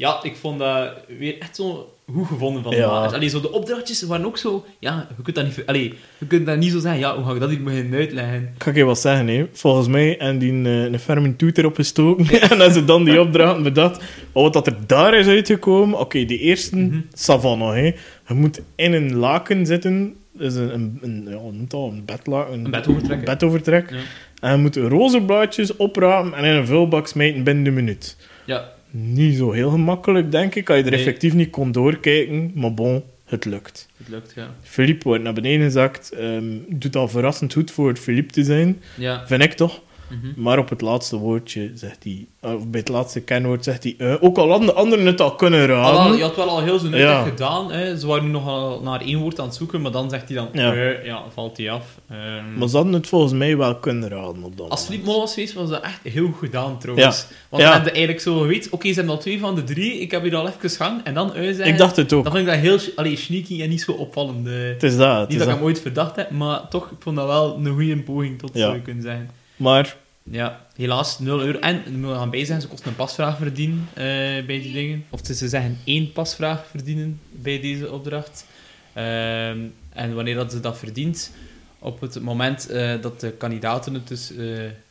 [0.00, 2.86] Ja, ik vond dat weer echt zo goed gevonden van de Ja.
[2.90, 3.12] makers.
[3.12, 4.64] Allee, zo de opdrachtjes waren ook zo...
[4.78, 5.62] Ja, je kunt dat niet...
[5.66, 8.52] Allee, je kunt dat niet zo zeggen, ja, hoe ga ik dat hier beginnen uitleggen?
[8.56, 9.46] Ik ga je wat zeggen, hè.
[9.52, 12.40] Volgens mij en die een, een ferme toet erop gestoken.
[12.50, 13.98] en als ze dan die opdrachten bedacht.
[14.32, 15.98] Maar wat dat er daar is uitgekomen...
[15.98, 17.94] Oké, die eerste, savannah, hè.
[18.28, 20.14] Je moet in een laken zitten.
[20.32, 21.90] Dus een, een, een, ja, noemt dat?
[21.90, 22.52] Een bedlaken.
[22.52, 23.90] Een bedovertrek.
[23.90, 23.96] Ja.
[24.40, 28.16] En je moet rozenblaadjes oprapen en in een vulbak smijten binnen de minuut.
[28.44, 30.68] Ja, Niet zo heel gemakkelijk, denk ik.
[30.70, 30.98] Als je er Nee.
[31.00, 32.50] effectief niet kon doorkijken.
[32.54, 33.88] Maar bon, het lukt.
[33.96, 34.54] het lukt, ja.
[34.62, 36.12] Philippe wordt naar beneden gezakt.
[36.12, 38.82] ehm, doet al verrassend goed voor Philippe te zijn.
[38.96, 39.26] Ja.
[39.26, 39.82] Vind ik toch?
[40.10, 40.42] Mhm.
[40.42, 42.26] Maar op het laatste woordje zegt hij...
[42.40, 43.94] Of bij het laatste kenwoord zegt hij...
[43.98, 46.04] eh, ook al hadden de anderen het al kunnen raden...
[46.04, 47.22] wel, je had wel al heel zijn uitleg Ja.
[47.22, 47.72] gedaan.
[47.72, 47.98] Hè.
[47.98, 50.48] Ze waren nogal naar één woord aan het zoeken, maar dan zegt hij dan...
[50.52, 50.72] Ja.
[50.72, 51.84] Ja, ja valt hij af.
[52.10, 54.86] Ehm, Maar ze hadden het volgens mij wel kunnen raden op dat Als moment.
[54.86, 57.26] Philippe Mol was geweest, was dat echt heel goed gedaan, trouwens.
[57.48, 60.10] Want dan je eigenlijk zo geweten, oké, ze hebben al twee van de drie, ik
[60.10, 62.24] heb hier al even gang, en dan uit Ik dacht het ook.
[62.24, 64.46] Dan vind ik dat heel allee, sneaky en niet zo opvallend.
[64.46, 64.52] eh.
[64.54, 65.18] Het is dat.
[65.20, 65.54] Het niet is dat ik dat.
[65.56, 68.80] hem ooit verdacht heb, maar toch, ik vond dat wel een goede poging tot je
[68.82, 69.30] kunnen zeggen.
[69.60, 71.58] Maar Ja, helaas 0 euro.
[71.58, 74.04] En, we moeten gaan bij zijn, ze kosten een pasvraag verdienen eh,
[74.46, 75.04] bij die dingen.
[75.10, 78.46] Of ze zeggen één pasvraag verdienen bij deze opdracht.
[78.92, 81.32] Ehm, en wanneer dat ze dat verdient,
[81.78, 84.46] op het moment eh, dat de kandidaten het dus eh,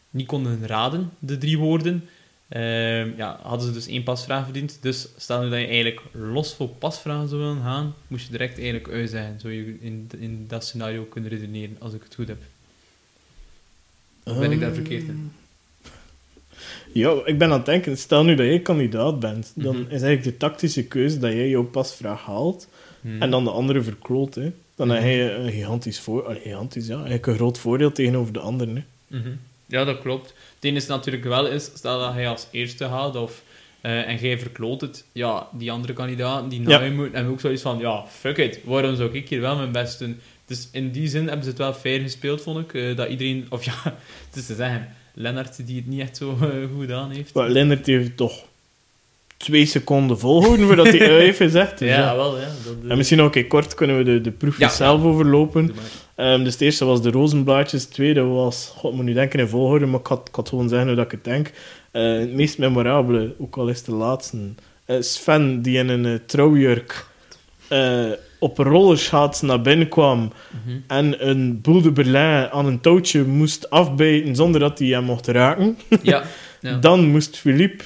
[0.09, 2.09] niet konden raden, de drie woorden,
[2.47, 4.77] ehm, ja, hadden ze dus één pasvraag verdiend.
[4.81, 8.57] Dus stel nu dat je eigenlijk los voor pasvragen zou willen gaan, moest je direct
[8.57, 9.39] eigenlijk uitzeggen.
[9.39, 12.41] Zou je in, in dat scenario kunnen redeneren, als ik het goed heb.
[14.23, 15.31] Ben ik daar Ehm, verkeerd in?
[16.93, 19.83] Ja, ik ben aan het denken, stel nu dat jij kandidaat bent, dan Mhm.
[19.83, 22.67] is eigenlijk de tactische keuze dat jij jouw pasvraag haalt
[23.01, 23.21] Hmm.
[23.21, 24.35] en dan de andere verkloot.
[24.35, 24.51] Hè.
[24.75, 24.95] Dan Mhm.
[24.97, 28.75] heb je een gigantisch voor, allee, gigantisch, ja, eigenlijk een groot voordeel tegenover de anderen.
[28.75, 29.17] Hè.
[29.17, 29.29] Mhm.
[29.65, 30.27] Ja, dat klopt.
[30.27, 33.43] Het enige is natuurlijk wel is, stel dat hij als eerste gaat of,
[33.81, 36.81] eh, en jij verkloot het, ja, die andere kandidaten die na Ja.
[36.83, 39.71] je moeten, hebben ook zoiets van, ja, fuck it, waarom zou ik hier wel mijn
[39.71, 40.19] best doen?
[40.49, 43.45] Dus in die zin hebben ze het wel fair gespeeld, vond ik, eh, dat iedereen,
[43.49, 43.73] of ja,
[44.29, 47.33] het is te zeggen, Lennart die het niet echt zo eh, goed gedaan heeft.
[47.33, 48.43] Maar Lennart heeft toch
[49.37, 51.79] twee seconden volhouden voordat hij ui heeft gezegd.
[51.79, 52.15] Dus ja, ja.
[52.15, 52.45] wel, ja.
[52.65, 54.75] Dat, eh, En misschien ook kort kunnen we de, de proefjes Ja.
[54.75, 55.71] zelf overlopen.
[56.15, 57.81] Ehm, dus het eerste was de rozenblaadjes.
[57.81, 60.69] Het tweede was, god, moet nu denken in volgorde, maar ik had, ik had gewoon
[60.69, 61.51] zeggen hoe dat ik het denk.
[61.91, 64.37] Eh, het meest memorabele, ook al is de laatste,
[64.85, 67.05] eh, Sven, die in een eh, trouwjurk
[67.67, 70.31] eh, op rollerschaats naar binnen kwam
[70.65, 70.77] Mhm.
[70.87, 75.27] en een boel de Berlin aan een touwtje moest afbijten zonder dat hij hem mocht
[75.27, 75.77] raken.
[76.01, 76.23] Ja.
[76.61, 76.77] ja.
[76.77, 77.83] Dan moest Philippe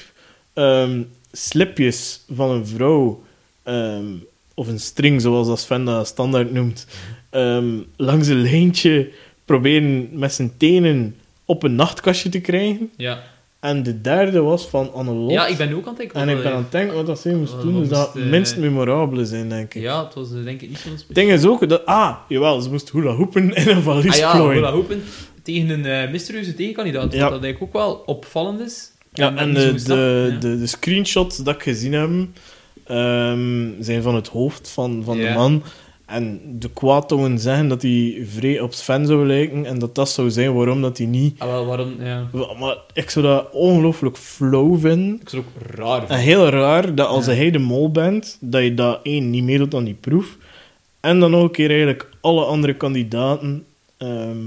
[0.53, 3.23] ehm, slipjes van een vrouw,
[3.63, 4.05] ehm,
[4.53, 6.87] of een string zoals dat Sven dat standaard noemt,
[7.29, 9.09] ehm, langs een lijntje
[9.45, 12.89] proberen met zijn tenen op een nachtkastje te krijgen.
[12.97, 13.23] ja.
[13.63, 15.31] En de derde was van Annelot.
[15.31, 16.19] ja, ik ben ook aan het denken.
[16.19, 17.89] En wat ik ben aan het denken wat dat zij moest Wat- doen, wat dus
[17.97, 19.81] dat het minst memorabele zijn, denk ik.
[19.81, 21.85] Ja, het was eh, denk ik niet zo'n Het ding is ook dat...
[21.85, 24.55] Ah, jawel, ze moest hula hoepen in een valies Ah ja, plooien.
[24.55, 25.03] hula hoepen
[25.43, 27.13] tegen een eh, mysterieuze tegenkandidaat.
[27.13, 27.21] Ja.
[27.21, 28.91] Wat dat denk ik ook wel opvallend is.
[29.13, 30.39] Ja, en de, de, ja.
[30.39, 32.09] de, de screenshots dat ik gezien heb,
[32.85, 35.63] ehm, zijn van het hoofd van, van de man.
[36.13, 40.29] En de kwaadtongen zeggen dat hij vrij op Sven zou lijken en dat dat zou
[40.31, 41.39] zijn waarom dat hij niet...
[41.39, 41.93] Ah, wel, waarom?
[41.99, 42.27] Ja.
[42.59, 45.19] Maar ik zou dat ongelooflijk flauw vinden.
[45.21, 46.25] Ik zou het ook raar En vinden.
[46.25, 47.31] heel raar dat als Ja.
[47.33, 50.37] hij de mol bent, dat je dat één niet meedoet aan die proef.
[50.99, 53.65] En dan nog een keer eigenlijk alle andere kandidaten
[53.97, 54.37] ehm,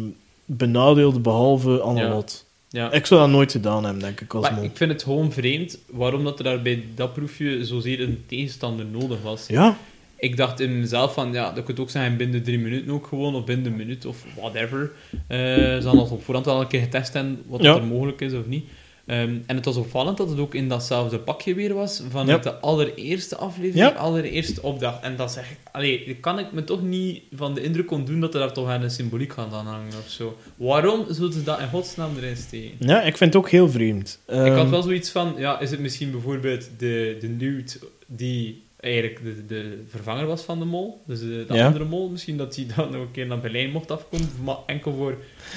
[0.44, 2.44] benadeelt, behalve Annelot.
[2.68, 2.92] Ja.
[2.92, 4.64] Ik zou dat nooit gedaan hebben, denk ik, als Maar mol.
[4.64, 8.86] ik vind het gewoon vreemd waarom dat er daar bij dat proefje zozeer een tegenstander
[8.86, 9.46] nodig was.
[9.48, 9.76] Ja,
[10.18, 13.34] Ik dacht in mezelf van, ja, dat kunt ook zijn binnen drie minuten ook gewoon,
[13.34, 14.90] of binnen een minuut, of whatever.
[15.28, 17.76] Eh ze hadden al op voorhand wel een keer getest en wat Ja.
[17.76, 18.64] er mogelijk is of niet.
[19.06, 22.50] Ehm, en het was opvallend dat het ook in datzelfde pakje weer was, vanuit Ja.
[22.50, 23.90] de allereerste aflevering, Ja.
[23.90, 25.02] de allereerste opdracht.
[25.02, 28.34] En dat zeg ik, allee, kan ik me toch niet van de indruk ontdoen dat
[28.34, 30.36] er daar toch een symboliek aan hangen of zo.
[30.56, 32.76] Waarom zouden ze dat in godsnaam erin steken?
[32.78, 34.20] ja, ik vind het ook heel vreemd.
[34.28, 37.72] Ik had Ehm, wel zoiets van, ja, is het misschien bijvoorbeeld de, de nude
[38.06, 41.66] die eigenlijk de, de vervanger was van de mol, dus de, de Ja.
[41.66, 44.94] andere mol, misschien dat hij dan nog een keer naar Berlijn mocht afkomen, maar enkel
[44.94, 45.14] voor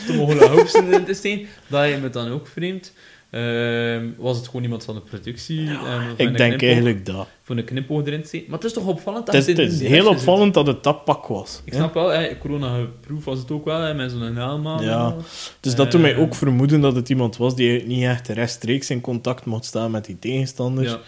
[0.07, 2.93] te mogen hoopsen in te steken, dat je me dan ook vreemd.
[3.31, 5.67] Ehm, was het gewoon iemand van de productie?
[5.67, 7.27] ehm, voor een ik denk knipoog- eigenlijk dat.
[7.43, 8.49] Voor een knipoog erin te steken.
[8.49, 10.11] Maar het is toch opvallend dat Het is, is heel zit.
[10.11, 11.61] opvallend dat het dat pak was.
[11.65, 11.77] Ik hè.
[11.77, 14.83] snap wel, hè, corona-proof was het ook wel, hè, met zo'n helm aan.
[14.83, 15.15] Ja.
[15.59, 18.89] Dus dat doet mij Eh, ook vermoeden dat het iemand was die niet echt rechtstreeks
[18.89, 20.91] in contact mocht staan met die tegenstanders.
[20.91, 20.99] Ja.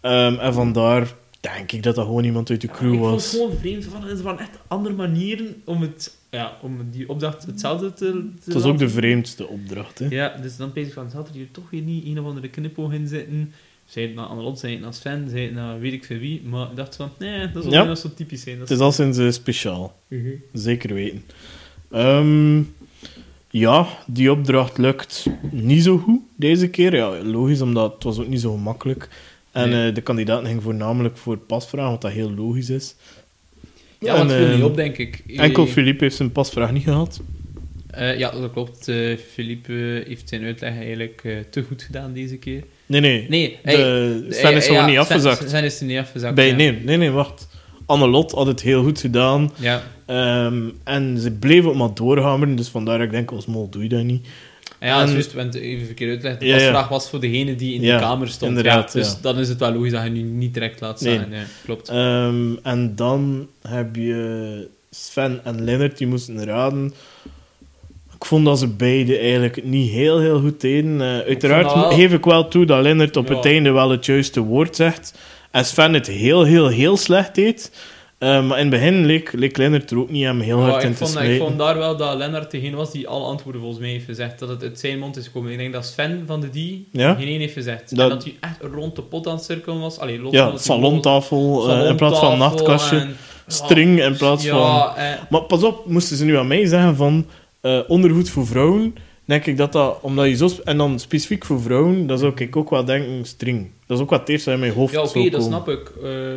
[0.00, 1.14] Ehm, en vandaar
[1.52, 3.24] denk ik dat dat gewoon iemand uit de crew ik vond was.
[3.32, 3.84] het gewoon vreemd.
[3.84, 8.30] Van, er waren echt andere manieren om, het, ja, om die opdracht hetzelfde te, te
[8.44, 9.98] Het was ook de vreemdste opdracht.
[9.98, 10.06] Hè.
[10.08, 12.92] Ja, dus dan ik van, zat er hier toch weer niet een of andere knipoog
[12.92, 13.52] in zitten?
[13.84, 16.42] Zij het naar Annelot, zij het naar Sven, zij het naar weet ik veel wie.
[16.42, 17.86] Maar ik dacht van, nee, dat zal Ja.
[17.86, 18.58] wel zo typisch zijn.
[18.58, 19.96] Dat Het is al sinds eh, speciaal.
[20.08, 20.28] Mhm.
[20.52, 21.22] Zeker weten.
[21.90, 22.62] Ehm,
[23.50, 26.94] ja, die opdracht lukt niet zo goed deze keer.
[26.96, 29.08] Ja, logisch, omdat het was ook niet zo gemakkelijk.
[29.54, 29.88] En Nee.
[29.88, 32.94] eh, de kandidaten gingen voornamelijk voor pasvragen, wat dat heel logisch is.
[34.00, 35.22] Ja, En, het viel niet ehm, op, denk ik.
[35.36, 37.20] Enkel Eh, Philippe heeft zijn pasvraag niet gehad.
[37.90, 38.88] eh, ja, dat klopt.
[38.88, 42.62] Eh Philippe eh, heeft zijn uitleg eigenlijk eh, te goed gedaan deze keer.
[42.86, 43.26] Nee, nee.
[43.28, 45.48] Nee, de, Sven is gewoon ja, niet afgezakt.
[45.48, 46.34] Sven is er niet afgezakt.
[46.34, 46.54] Bij, ja.
[46.54, 47.48] nee, nee, nee, wacht.
[47.86, 49.52] Annelot had het heel goed gedaan.
[49.58, 49.82] Ja.
[50.06, 53.82] Ehm, en ze bleef ook maar doorhameren, dus vandaar dat ik denk, als mol doe
[53.82, 54.26] je dat niet.
[54.80, 56.40] Ja, En- juist, want even verkeerd uitleggen.
[56.40, 56.58] De Ja, ja.
[56.60, 58.50] pasvraag was voor degene die in de kamer stond.
[58.50, 61.12] inderdaad, ja, dus dan is het wel logisch dat je nu niet direct laat staan.
[61.30, 61.88] Ja, klopt.
[61.88, 66.94] Ehm, en dan heb je Sven en Lennart, die moesten raden.
[68.16, 71.00] Ik vond dat ze beide eigenlijk niet heel, heel goed deden.
[71.00, 74.40] Eh, uiteraard wel- geef ik wel toe dat Lennart op het einde wel het juiste
[74.40, 75.14] woord zegt.
[75.50, 77.72] En Sven het heel, heel, heel slecht deed.
[78.24, 80.82] Eh, maar in het begin leek, leek Lennart er ook niet aan heel Ja, hard
[80.82, 83.60] in ik, te vond, ik vond daar wel dat Lennart degene was die alle antwoorden
[83.60, 84.38] volgens mij heeft gezegd.
[84.38, 85.52] Dat het uit zijn mond is gekomen.
[85.52, 87.14] Ik denk dat Sven van de die Ja?
[87.14, 87.96] geen één heeft gezegd.
[87.96, 89.98] Dat- En dat hij echt rond de pot aan het cirkelen was.
[89.98, 92.96] Allee, los Ja, dat salontafel eh, in plaats van nachtkastje.
[92.98, 94.60] en- String in plaats van...
[94.96, 97.26] Eh, Maar pas op, moesten ze nu aan mij zeggen van
[97.60, 100.48] eh, ondergoed voor vrouwen, denk ik dat dat, omdat je zo...
[100.64, 103.70] En dan specifiek voor vrouwen, dan zou ik ook wel denken string.
[103.86, 105.92] Dat is ook wat het eerste dat in mijn hoofd Ja, oké, dat snap ik.
[106.02, 106.36] Ehm,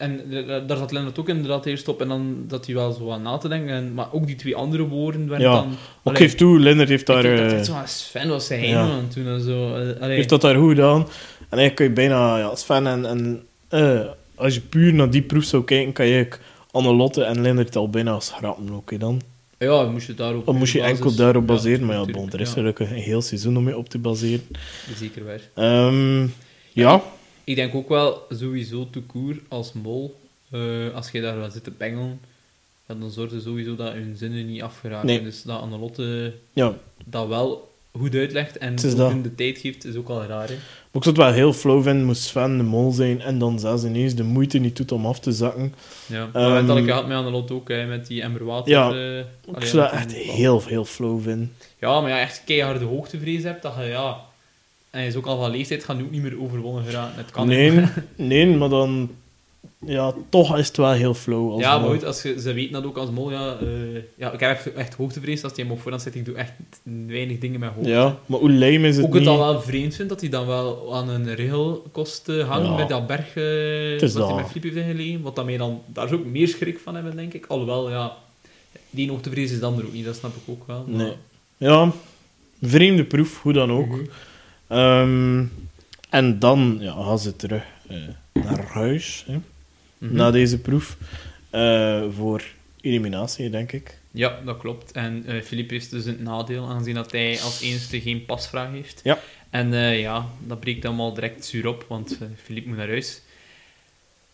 [0.00, 2.00] en eh, da- daar zat Lennart ook inderdaad eerst op.
[2.00, 3.74] En dan dat hij wel zo aan na te denken.
[3.74, 5.70] En, maar ook die twee andere woorden werden Ja, dan...
[5.72, 8.28] Ik Allee, geef toe, Lennart heeft ik daar, denk dat eh, het zo aan Sven
[8.28, 8.86] was zijn ja.
[8.86, 9.74] man, toen en zo.
[9.74, 10.16] eh, allee.
[10.16, 11.00] heeft dat daar goed gedaan.
[11.48, 13.06] En eigenlijk kun je bijna, ja, fan en...
[13.06, 14.00] en eh,
[14.34, 16.28] als je puur naar die proef zou kijken, kan je
[16.70, 19.20] Annelotte en Lennart al bijna schrappen ook, dan.
[19.58, 20.48] Ja, moest je daarop...
[20.48, 22.96] Of moest je basis- enkel daarop ja, baseren, maar ja, bon, er is gelukkig een
[22.96, 24.42] heel seizoen om je op te baseren.
[24.96, 25.40] Zeker waar.
[25.54, 26.26] Ehm,
[26.72, 27.02] ja,
[27.50, 31.64] Ik denk ook wel, sowieso, te koer als mol, eh, als je daar wel zit
[31.64, 32.20] te bengelen,
[32.86, 35.06] dan zorg je sowieso dat hun zinnen niet afgeraken.
[35.06, 35.22] Nee.
[35.22, 40.08] Dus dat Annelotte ja, dat wel goed uitlegt en hun de tijd geeft, is ook
[40.08, 40.48] al raar.
[40.48, 40.54] Hè?
[40.54, 43.58] Maar ik zou het wel heel flauw vinden, moest Sven de mol zijn en dan
[43.58, 45.74] zelfs ineens de moeite niet doet om af te zakken.
[46.06, 46.28] Ja.
[46.32, 48.70] Ehm, Maar dat ik gehad met Annelotte ook, hè, met die emmer water.
[48.70, 49.18] Ja, eh,
[49.56, 51.52] Ik zou dat echt heel, heel flauw vinden.
[51.80, 54.28] Ja, maar ja, echt keiharde hoogtevrees hebt, dat je, ja...
[54.90, 57.16] En hij is ook al van leeftijd, gaat nu ook niet meer overwonnen geraken.
[57.16, 57.88] Het kan Nee, niet.
[58.16, 59.10] nee, maar dan...
[59.86, 61.50] Ja, toch is het wel heel flow.
[61.52, 63.30] Als Ja, maar goed, als je, ze weten dat ook als mol.
[63.30, 63.66] Ja, eh,
[64.16, 66.14] ja, ik heb echt, hoogtevrees als hij hem op voorhand zit.
[66.14, 66.52] Ik doe echt
[67.06, 67.90] weinig dingen met hoogte.
[67.90, 69.28] Ja, maar hoe lijm is het ook het niet?
[69.30, 72.76] dan wel vreemd vind dat hij dan wel aan een regelkost eh, hangen Ja.
[72.76, 74.42] bij dat berg eh, Het is wat hij dat.
[74.42, 75.20] met Filip heeft ingelegen.
[75.22, 77.46] Wat dat mij dan, daar zou ik meer schrik van hebben, denk ik.
[77.46, 78.16] Alhoewel, ja,
[78.90, 80.84] die hoogtevrees is dan er ook niet, dat snap ik ook wel.
[80.88, 81.12] maar- Nee.
[81.56, 81.92] Ja,
[82.62, 83.86] vreemde proef, hoe dan ook.
[83.88, 84.00] Mhm.
[84.70, 85.44] Ehm,
[86.10, 87.96] en dan ja, gaan ze terug eh,
[88.32, 89.38] naar huis, hè,
[89.98, 90.14] Mhm.
[90.14, 90.96] na deze proef,
[91.50, 92.42] eh, voor
[92.80, 93.98] eliminatie, denk ik.
[94.10, 94.92] Ja, dat klopt.
[94.92, 99.00] En eh Filip heeft dus een nadeel, aangezien dat hij als enige geen pasvraag heeft.
[99.04, 99.18] Ja.
[99.50, 103.20] En eh, ja, dat breekt allemaal direct zuur op, want eh Filip moet naar huis.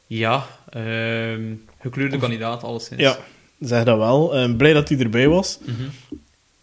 [0.07, 1.43] Ja, ehm,
[1.81, 3.01] gekleurde kandidaat, alleszins.
[3.01, 3.19] Ja,
[3.61, 4.55] zeg dat wel.
[4.57, 5.59] Blij dat hij erbij was.
[5.65, 5.83] Mhm.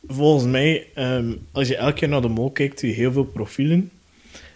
[0.07, 3.23] Volgens mij, ehm, als je elke keer naar de mol kijkt, zie je heel veel
[3.23, 3.89] profielen.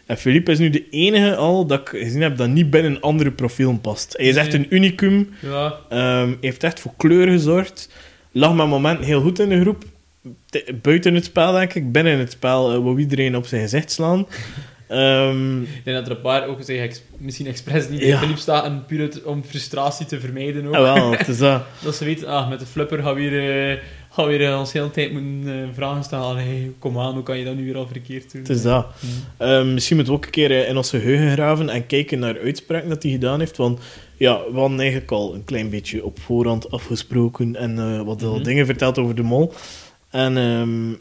[0.06, 3.32] En Philippe is nu de enige al dat ik gezien heb dat niet binnen andere
[3.32, 4.14] profielen past.
[4.18, 5.30] Hij is echt een unicum.
[5.42, 7.90] Ja, Ehm, heeft echt voor kleur gezorgd.
[8.32, 9.84] Lag met momenten heel goed in de groep.
[10.82, 11.92] Buiten het spel, denk ik.
[11.92, 14.28] Binnen het spel uh, wou iedereen op zijn gezicht slaan.
[14.88, 18.18] Ehm, ik denk dat er een paar ook zeggen, ex- misschien expres niet Ja.
[18.20, 20.74] Filip staan, en puur om frustratie te vermijden ook.
[20.76, 21.64] ah, wel, het is dat.
[21.84, 23.78] Dat ze weten, ah, met de flipper gaan we weer, eh,
[24.18, 26.36] gaan we weer ons de hele tijd moeten eh, vragen stellen.
[26.36, 28.42] Hey, kom aan, hoe kan je dat nu weer al verkeerd doen?
[28.42, 28.88] Het is dat.
[29.38, 32.40] Ehm, misschien moeten we ook een keer eh, in ons geheugen graven en kijken naar
[32.40, 33.58] uitspraken dat hij gedaan heeft.
[33.58, 33.80] Want
[34.18, 38.34] ja, we hadden eigenlijk al een klein beetje op voorhand afgesproken en eh, wat al
[38.36, 38.44] Mhm.
[38.44, 39.54] dingen verteld over de mol.
[40.10, 40.94] En ehm,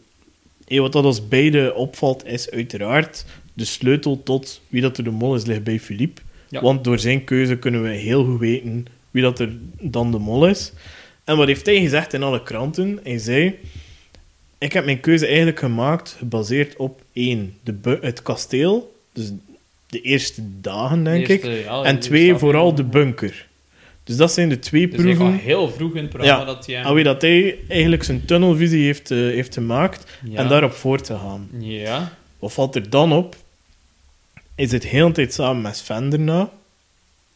[0.66, 3.24] hey, wat dat ons beide opvalt, is uiteraard
[3.54, 6.20] de sleutel tot wie dat er de mol is, ligt bij Philippe.
[6.48, 6.60] Ja.
[6.60, 10.46] Want door zijn keuze kunnen we heel goed weten wie dat er dan de mol
[10.48, 10.72] is.
[11.26, 13.00] En wat heeft hij gezegd in alle kranten?
[13.02, 13.58] Hij zei...
[14.58, 19.32] Ik heb mijn keuze eigenlijk gemaakt gebaseerd op één, de het kasteel, dus
[19.86, 21.44] de eerste dagen, denk De ik.
[21.64, 23.46] ja, En twee, vooral de bunker.
[24.04, 25.24] Dus dat zijn de twee Dus proeven.
[25.26, 26.44] al heel vroeg in het programma Ja.
[26.44, 27.02] dat hij...
[27.02, 30.38] Dat hij eigenlijk zijn tunnelvisie heeft, eh, heeft gemaakt Ja.
[30.42, 31.48] en daarop voor te gaan.
[31.58, 32.12] Ja.
[32.38, 33.36] Wat valt er dan op?
[34.54, 36.50] Hij zit heel tijd samen met Sven daarna.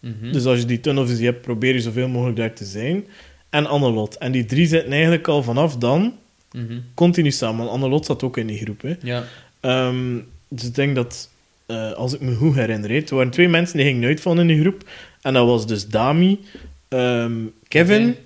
[0.01, 0.33] Mhm.
[0.33, 3.07] Dus als je die tunnelvisie hebt, probeer je zoveel mogelijk daar te zijn.
[3.51, 4.19] En Annelot.
[4.19, 6.15] En die drie zitten eigenlijk al vanaf dan
[6.53, 6.79] Mhm.
[6.95, 7.59] continu samen.
[7.59, 8.83] Want Annelot zat ook in die groep.
[8.83, 8.95] Hè.
[9.03, 9.25] Ja.
[9.61, 11.31] Ehm, dus ik denk dat,
[11.67, 14.61] eh, als ik me goed herinner, er waren twee mensen die gingen uitvallen in die
[14.61, 14.89] groep.
[15.23, 16.41] En dat was dus Dami,
[16.89, 17.33] ehm,
[17.69, 18.17] Kevin, Kevin.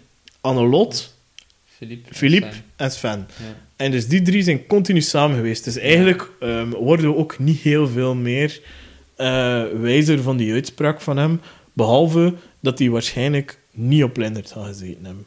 [0.40, 1.14] Annelot,
[1.76, 2.08] Philippe.
[2.08, 2.62] en Philippe Sven.
[2.76, 3.26] en Sven.
[3.28, 3.56] Ja.
[3.76, 5.64] En dus die drie zijn continu samen geweest.
[5.64, 8.60] Dus eigenlijk ehm, worden we ook niet heel veel meer
[9.16, 11.40] eh, wijzer van die uitspraak van hem.
[11.72, 15.26] Behalve dat hij waarschijnlijk niet op Lennart gaat gezeten hebben.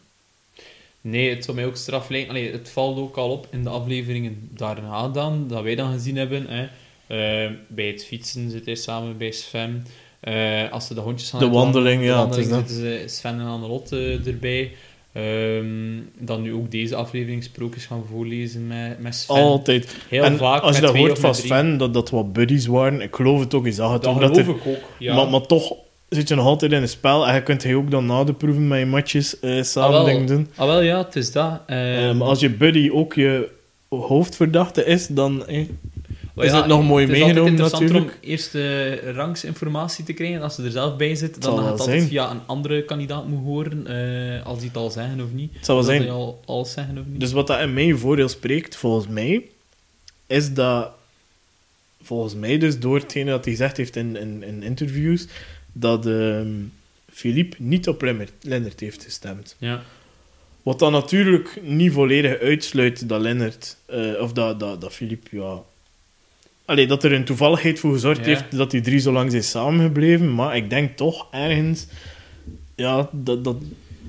[1.01, 2.29] Nee, het zou mij ook straf lijken.
[2.29, 6.15] Allee, het valt ook al op in de afleveringen daarna dan, dat wij dan gezien
[6.15, 6.45] hebben.
[6.47, 6.67] Hè.
[7.07, 9.85] Eh, bij het fietsen zit hij samen bij Sven.
[10.19, 13.39] Eh, als ze de hondjes gaan De wandeling, de ja, wandeling is zitten ze Sven
[13.39, 14.71] en Annelotte erbij.
[15.11, 19.35] Ehm, dan nu ook deze aflevering sprookjes gaan voorlezen met, met Sven.
[19.35, 19.95] Altijd.
[20.09, 21.35] Heel en vaak als je dat hoort van.
[21.35, 24.21] Sven, dat dat wat buddies waren, ik geloof het ook, je zag het Dat ook.
[24.21, 25.15] Dat geloof er, ik ook, ja.
[25.15, 25.75] maar, maar toch
[26.09, 28.33] zit je nog altijd in een spel en je kunt hij ook dan na de
[28.33, 30.47] proeven met je matches eh, samen Ah, dingen doen.
[30.55, 31.61] Ah, wel ja, het is dat.
[31.67, 33.49] Eh, Ehm, maar als je buddy ook je
[33.89, 35.47] hoofdverdachte is, dan...
[35.47, 38.23] eh, is ja, het nog mooi het is meegenomen, altijd interessanter natuurlijk.
[38.23, 40.41] om eerst eh, rangsinformatie te krijgen.
[40.41, 42.09] Als ze er zelf bij zit, dan gaat het altijd zijn.
[42.09, 43.87] via een andere kandidaat moet horen.
[43.87, 45.51] eh, als die het al zeggen of niet.
[45.55, 46.09] Het zal wel Dat zijn.
[46.45, 47.19] al zeggen of niet.
[47.19, 49.41] Dus wat dat in mijn voordeel spreekt, volgens mij,
[50.27, 50.89] is dat
[52.01, 55.27] volgens mij dus door hetgene dat hij gezegd heeft in, in, in interviews,
[55.79, 56.47] dat ehm
[57.11, 58.01] Philippe niet op
[58.41, 59.55] Lennart heeft gestemd.
[59.57, 59.81] Ja.
[60.63, 65.61] Wat dan natuurlijk niet volledig uitsluit dat Lennart, eh, of dat, dat, dat Philippe, ja...
[66.65, 68.25] Allee, dat er een toevalligheid voor gezorgd Ja.
[68.25, 71.87] heeft dat die drie zo lang zijn samengebleven, maar ik denk toch ergens,
[72.75, 73.43] ja, dat...
[73.43, 73.57] dat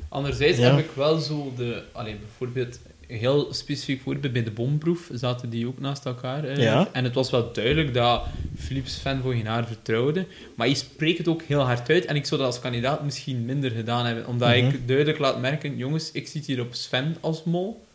[0.09, 0.71] Anderzijds Ja.
[0.71, 1.83] heb ik wel zo de...
[1.93, 6.44] Allee, bijvoorbeeld, heel specifiek voorbeeld bij de bomproef zaten die ook naast elkaar.
[6.44, 6.88] eh, Ja.
[6.92, 8.23] En het was wel duidelijk dat
[8.57, 10.27] Philips fan voor haar vertrouwde.
[10.55, 12.05] Maar hij spreekt het ook heel hard uit.
[12.05, 14.27] En ik zou dat als kandidaat misschien minder gedaan hebben.
[14.27, 14.59] Omdat Mhm.
[14.66, 17.87] ik duidelijk laat merken, jongens, ik zit hier op Sven als mol.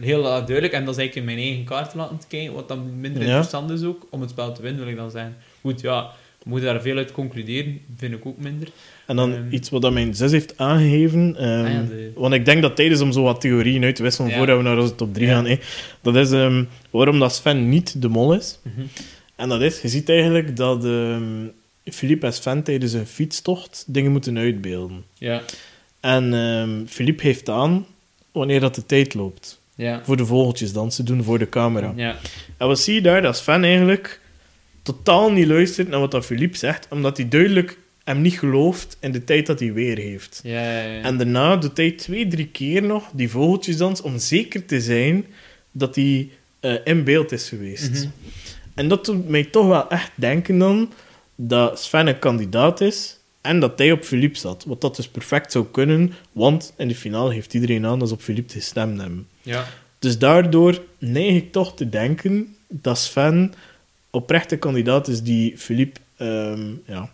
[0.00, 0.72] Heel duidelijk.
[0.72, 2.52] En dat is eigenlijk in mijn eigen kaart laten kijken.
[2.54, 3.26] Wat dan minder Ja.
[3.28, 4.06] interessant is ook.
[4.10, 5.36] Om het spel te winnen, wil ik dan zeggen.
[5.60, 6.10] Goed, ja,
[6.42, 7.80] we moeten daar veel uit concluderen.
[7.96, 8.68] Vind ik ook minder.
[9.12, 9.42] En dan Ehm.
[9.50, 11.36] iets wat mijn zus heeft aangegeven.
[11.36, 14.02] ehm, Ah ja, de- Want ik denk dat tijdens om zo wat theorieën uit te
[14.02, 14.36] wisselen Ja.
[14.36, 15.34] voordat we naar onze top 3 Ja.
[15.42, 15.58] gaan.
[16.02, 18.58] dat is ehm, waarom dat Sven niet de mol is.
[18.62, 18.80] Mhm.
[19.36, 20.86] En dat is, je ziet eigenlijk dat
[21.90, 25.04] Philippe en Sven tijdens een fietstocht dingen moeten uitbeelden.
[25.18, 25.42] Ja,
[26.00, 27.86] En Philippe heeft aan
[28.32, 29.60] wanneer dat de tijd loopt.
[29.74, 30.00] ja.
[30.04, 31.92] Voor de vogeltjes dansen doen voor de camera.
[31.96, 32.16] Ja,
[32.56, 33.22] En wat zie je daar?
[33.22, 34.20] Dat Sven eigenlijk
[34.82, 39.12] totaal niet luistert naar wat dat Philippe zegt, omdat hij duidelijk hem niet gelooft in
[39.12, 40.40] de tijd dat hij weer heeft.
[40.42, 41.02] Ja, ja, ja.
[41.02, 45.26] En daarna doet hij twee, drie keer nog die vogeltjesdans om zeker te zijn
[45.72, 47.90] dat hij eh, in beeld is geweest.
[47.90, 48.08] Mhm.
[48.74, 50.92] En dat doet mij toch wel echt denken dan
[51.34, 54.64] dat Sven een kandidaat is en dat hij op Philippe zat.
[54.64, 58.14] Wat dat dus perfect zou kunnen, want in de finale heeft iedereen aan dat ze
[58.14, 59.28] op Philippe gestemd hebben.
[59.42, 59.66] ja.
[59.98, 63.54] Dus daardoor neig ik toch te denken dat Sven
[64.10, 67.10] oprecht een kandidaat is die Philippe ehm, ja,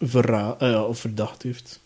[0.00, 1.80] verra- eh, of verdacht heeft.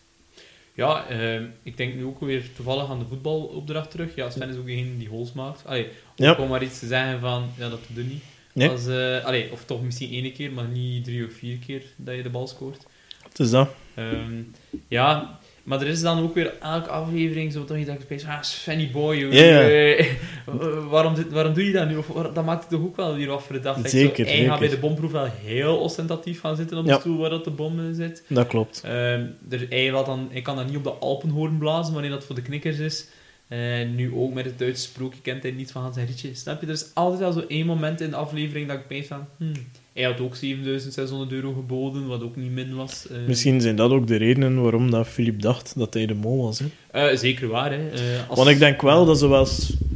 [0.73, 4.15] Ja, ehm, ik denk nu ook weer toevallig aan de voetbalopdracht terug.
[4.15, 5.61] Ja, Sven is ook degene die goals maakt.
[5.65, 6.33] Allee, om Ja.
[6.33, 8.23] gewoon maar iets te zeggen van, ja, dat doe je niet.
[8.53, 8.69] Nee.
[8.69, 12.15] Als, eh, allee, of toch misschien één keer, maar niet drie of vier keer dat
[12.15, 12.85] je de bal scoort.
[13.33, 13.69] Dus dat.
[13.93, 14.41] Ehm,
[14.87, 18.41] ja, maar er is dan ook weer elke aflevering zo toch dat ik opeens, ah,
[18.41, 19.27] Svenny boy,
[20.89, 21.97] waarom, waarom doe je dat nu?
[21.97, 23.75] Of, dat maakt het toch ook wel weer af voor de dag.
[23.75, 26.91] Dat ik Zeker, hij gaat bij de bomproef wel heel ostentatief gaan zitten op de
[26.91, 26.99] Ja.
[26.99, 28.23] stoel waar dat de bom zit.
[28.27, 28.81] Dat klopt.
[28.85, 32.35] Ehm, er, hij, dan, hij kan dan niet op de Alpenhoorn blazen wanneer dat voor
[32.35, 33.07] de knikkers is.
[33.53, 36.29] Eh, nu ook met het Duitse sprookje kent hij niet van zijn rietje.
[36.35, 36.67] Snap je?
[36.67, 39.25] Er is altijd wel zo één moment in de aflevering dat ik denk van...
[39.37, 39.51] Hmm,
[39.93, 43.07] hij had ook 7600 euro geboden, wat ook niet min was.
[43.07, 46.43] Eh, Misschien zijn dat ook de redenen waarom dat Philippe dacht dat hij de mol
[46.43, 46.59] was.
[46.59, 46.65] Hè?
[47.09, 47.89] eh, zeker waar, hè.
[48.27, 49.47] Als- Want ik denk wel dat ze wel...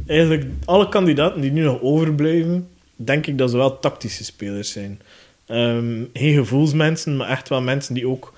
[0.06, 5.00] Eigenlijk, alle kandidaten die nu nog overblijven, denk ik dat ze wel tactische spelers zijn.
[5.46, 8.34] Ehm, geen gevoelsmensen, maar echt wel mensen die ook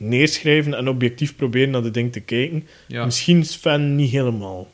[0.00, 2.66] neerschrijven en objectief proberen naar de ding te kijken.
[2.86, 3.04] Ja.
[3.04, 4.68] Misschien Sven niet helemaal.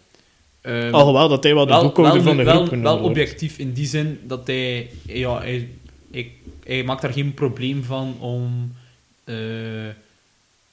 [0.60, 3.58] Ehm, Alhoewel dat hij wel de wel, boekhouder wel, van de wel, groep wel objectief
[3.58, 4.90] in die zin dat hij...
[5.06, 5.68] Ja, hij,
[6.12, 6.30] hij,
[6.64, 8.72] hij maakt daar geen probleem van om...
[9.24, 9.34] eh,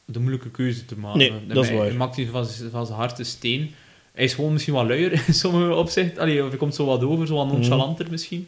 [0.05, 1.19] de moeilijke keuze te maken.
[1.19, 1.85] Nee, dat is waar.
[1.85, 3.71] Hij maakt die van, van zijn hart een steen.
[4.13, 6.21] Hij is gewoon misschien wat luier in sommige opzichten.
[6.21, 7.53] Allee, of hij komt zo wat over, zo wat Mhm.
[7.55, 8.47] nonchalanter misschien.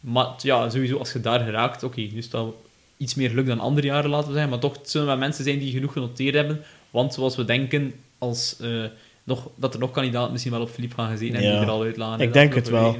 [0.00, 1.82] Maar ja, sowieso, als je daar geraakt...
[1.82, 2.64] Oké, nu het wel
[2.96, 4.50] iets meer geluk dan andere jaren, laten we zeggen.
[4.50, 6.60] Maar toch, zullen wel mensen zijn die genoeg genoteerd hebben.
[6.90, 8.84] Want zoals we denken, als, eh,
[9.24, 11.58] nog, dat er nog kandidaten misschien wel op Filip gaan gezeten hebben, Ja.
[11.58, 12.26] die er al uitlaten.
[12.26, 12.96] Ik denk het wel.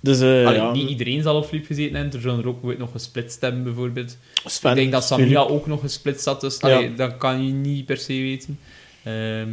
[0.00, 2.14] Dus eh, Allee, ja, Niet iedereen zal op Filip gezeten hebben.
[2.14, 4.16] Er zullen er ook ooit nog gesplitst hebben, bijvoorbeeld.
[4.44, 6.88] Sven, ik denk dat Samira Philippe- ook nog gesplitst zat, dus Ja.
[6.96, 8.58] dat kan je niet per se weten.
[9.02, 9.48] Ehm,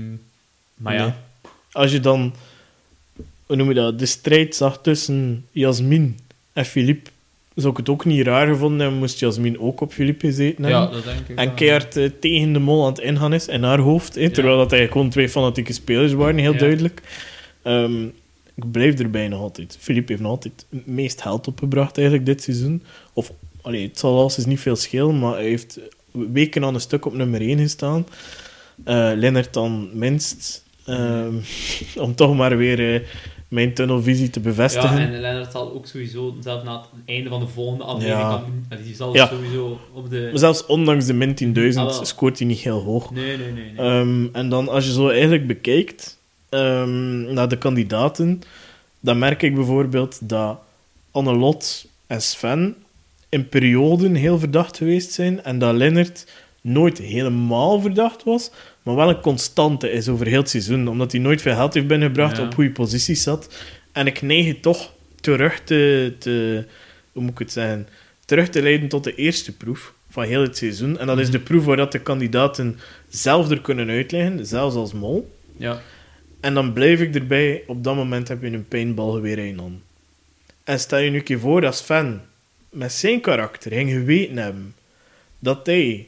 [0.76, 1.18] maar ja.
[1.72, 2.34] Als je dan,
[3.46, 6.20] hoe noem je dat, de strijd zag tussen Jasmin
[6.54, 7.10] en Philippe,
[7.56, 10.82] zou ik het ook niet raar gevonden hebben, moest Jasmin ook op Philippe gezeten hebben.
[10.82, 11.38] ja, dat denk ik.
[11.38, 14.16] En keihard eh, tegen de mol aan het ingaan is in haar hoofd.
[14.16, 16.60] hè, terwijl dat eigenlijk gewoon twee fanatieke spelers waren, heel Ja.
[16.60, 17.02] duidelijk.
[17.62, 18.04] Ehm,
[18.56, 19.78] ik blijf erbij nog altijd.
[19.80, 22.84] Philippe heeft nog altijd het meest geld opgebracht eigenlijk dit seizoen.
[23.14, 25.80] Of, allee, het zal alleszins niet veel schelen, maar hij heeft
[26.12, 28.06] weken aan een stuk op nummer 1 gestaan.
[28.84, 30.64] Eh Lennart dan minst.
[30.86, 31.34] Ehm,
[32.06, 33.02] om toch maar weer eh,
[33.48, 35.02] mijn tunnelvisie te bevestigen.
[35.02, 38.44] Ja, en Lennart zal ook sowieso, zelf na het einde van de volgende aflevering, Ja.
[38.70, 39.28] kan- die zal Ja.
[39.28, 40.28] sowieso op de...
[40.30, 43.12] Maar zelfs ondanks de min 10.000 Ah, scoort hij niet heel hoog.
[43.12, 43.72] Nee, nee, nee.
[43.72, 43.86] nee.
[44.00, 46.18] Ehm, en dan als je zo eigenlijk bekijkt
[46.50, 48.42] ehm, naar de kandidaten,
[49.00, 50.58] dan merk ik bijvoorbeeld dat
[51.12, 52.76] Annelot en Sven
[53.30, 56.28] in perioden heel verdacht geweest zijn en dat Lennart
[56.62, 58.52] nooit helemaal verdacht was,
[58.86, 61.88] maar wel een constante is over heel het seizoen, omdat hij nooit veel geld heeft
[61.88, 62.44] binnengebracht, Ja.
[62.44, 63.64] op goede posities zat.
[63.92, 66.66] En ik neig het toch terug te, te...
[67.12, 67.88] Hoe moet ik het zeggen?
[68.26, 71.00] Terug te leiden tot de eerste proef van heel het seizoen.
[71.00, 74.94] En dat is de proef waar dat de kandidaten zelf er kunnen uitleggen, zelfs als
[74.94, 75.36] mol.
[75.58, 75.82] ja.
[76.40, 79.82] En dan blijf ik erbij, op dat moment heb je een paintballgeweer in aan.
[80.64, 82.22] En stel je nu een keer voor dat Sven
[82.70, 84.76] met zijn karakter ging geweten hebben
[85.40, 86.08] dat hij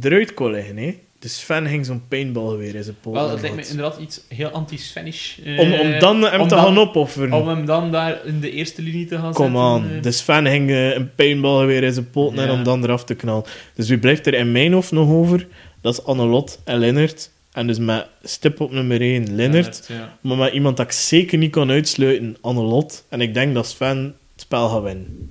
[0.00, 0.76] eruit kon liggen.
[0.76, 0.98] Hè?
[1.24, 3.12] Dus Sven ging zo'n paintballgeweer in zijn poot.
[3.14, 5.38] Wel, het lijkt me inderdaad iets heel anti-Svenish.
[5.44, 7.32] eh, om, om dan hem om te dan- gaan opofferen.
[7.32, 9.62] Om hem dan daar in de eerste linie te gaan Kom zetten.
[9.62, 9.90] aan.
[9.96, 10.02] eh.
[10.02, 13.44] Dus Sven ging eh, een paintballgeweer in zijn poot en om dan eraf te knallen.
[13.74, 15.46] Dus wie blijft er in mijn hoofd nog over?
[15.80, 17.30] Dat is Annelot en Lennart.
[17.52, 19.84] En dus met stip op nummer 1 Lennart.
[19.88, 20.16] ja.
[20.20, 23.04] Maar met iemand dat ik zeker niet kan uitsluiten, Annelot.
[23.08, 23.98] En ik denk dat Sven
[24.32, 25.28] het spel gaat winnen.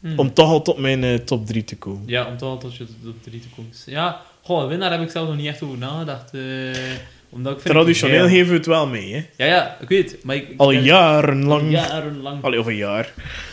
[0.00, 0.12] Hm.
[0.18, 2.02] Om toch al tot mijn top 3 te komen.
[2.06, 3.70] Ja, om toch tot je op drie te komen.
[3.86, 6.34] Ja, goh, winnaar heb ik zelf nog niet echt over nagedacht.
[6.34, 6.40] eh,
[7.30, 9.24] omdat ik vind Traditioneel het- geven we het wel mee, hè?
[9.36, 10.24] Ja, ja, ik weet het.
[10.24, 11.70] Maar ik, Al jarenlang.
[11.70, 12.42] Jarenlang.
[12.42, 13.12] Allee, of een jaar.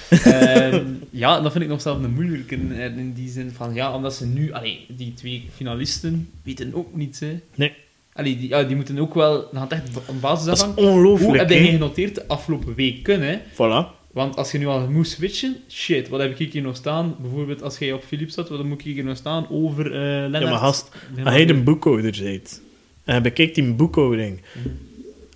[0.09, 4.13] Ehm, ja, dat vind ik nog zelf een moeilijke in, die zin van, ja, omdat
[4.15, 7.39] ze nu, allee, die twee finalisten weten ook niet, hè.
[7.55, 7.73] Nee.
[8.13, 10.83] Allee, die, ja, die moeten ook wel, dan gaat echt een basis Dat is afhangen.
[10.83, 11.65] Hoe ongelooflijk, heb hè?
[11.65, 13.37] genoteerd de afgelopen weken, hè?
[13.53, 14.00] Voilà.
[14.11, 17.15] Want als je nu al moet switchen, shit, wat heb ik hier nog staan?
[17.19, 20.43] Bijvoorbeeld als jij op Philips zat, wat moet ik hier nog staan over eh Lennart?
[20.43, 20.89] Ja, maar gast,
[21.23, 22.61] als jij een boekhouder bent
[23.05, 24.67] en je bekijkt die boekhouding Mhm.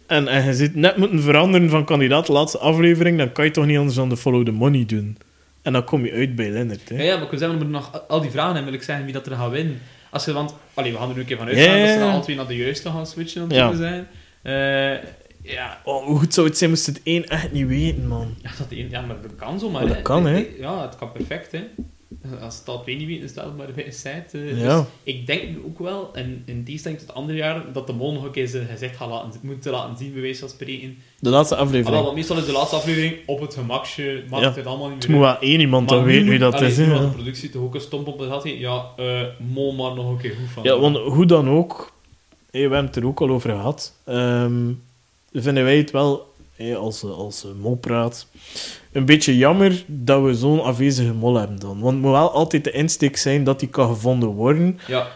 [0.06, 3.52] en, en je zit net moeten veranderen van kandidaat de laatste aflevering, dan kan je
[3.52, 5.18] toch niet anders dan de follow the money doen.
[5.62, 6.90] En dan kom je uit bij Lennart.
[6.90, 6.96] Hè.
[6.96, 8.84] Ja, ja, maar ik wil zeggen, we moeten nog al die vragen en wil ik
[8.84, 9.80] zeggen wie dat er gaat winnen.
[10.10, 12.22] Als je, want, allee, we gaan er nu een keer van uitgaan dat ze dan
[12.22, 13.70] twee naar de juiste gaan switchen om Ja.
[13.72, 14.08] te zijn.
[15.46, 18.36] Ja, Oh, hoe goed zou het zijn moest het één echt niet weten, man.
[18.44, 19.80] ja, dat, ja, maar dat kan zo, maar...
[19.80, 20.02] Maar dat hè.
[20.04, 20.48] kan, hè.
[20.60, 21.62] Ja, het kan perfect, hè.
[22.42, 24.26] Als het al twee niet weten, staat het maar bij een site.
[24.32, 24.62] eh.
[24.62, 24.78] Ja.
[24.78, 28.24] Dus ik denk ook wel, en in tegenstelling tot andere jaren, dat de mol nog
[28.24, 30.98] een keer zijn gezicht gaat laten, moeten laten zien, bij wijze van spreken.
[31.20, 31.96] De laatste Ah, aflevering.
[31.96, 34.54] wel, want meestal is de laatste aflevering op het gemakje, maakt Ja.
[34.54, 35.40] het allemaal niet Het meer moet uit.
[35.40, 36.78] wel één iemand dan weten wie moet- dat allee, is.
[36.78, 38.44] nu had de productie toch ook een stomp op de had.
[38.44, 40.64] Ja, eh mol maar nog een keer goed van.
[40.64, 41.92] Ja, want hoe dan ook,
[42.52, 44.72] hé, we hebben het er ook al over gehad, ehm,
[45.36, 46.34] vinden wij het wel,
[46.78, 48.28] als, als molpraat,
[48.92, 51.80] een beetje jammer dat we zo'n afwezige mol hebben dan.
[51.80, 54.80] Want het moet wel altijd de insteek zijn dat die kan gevonden worden.
[54.88, 55.08] Ja,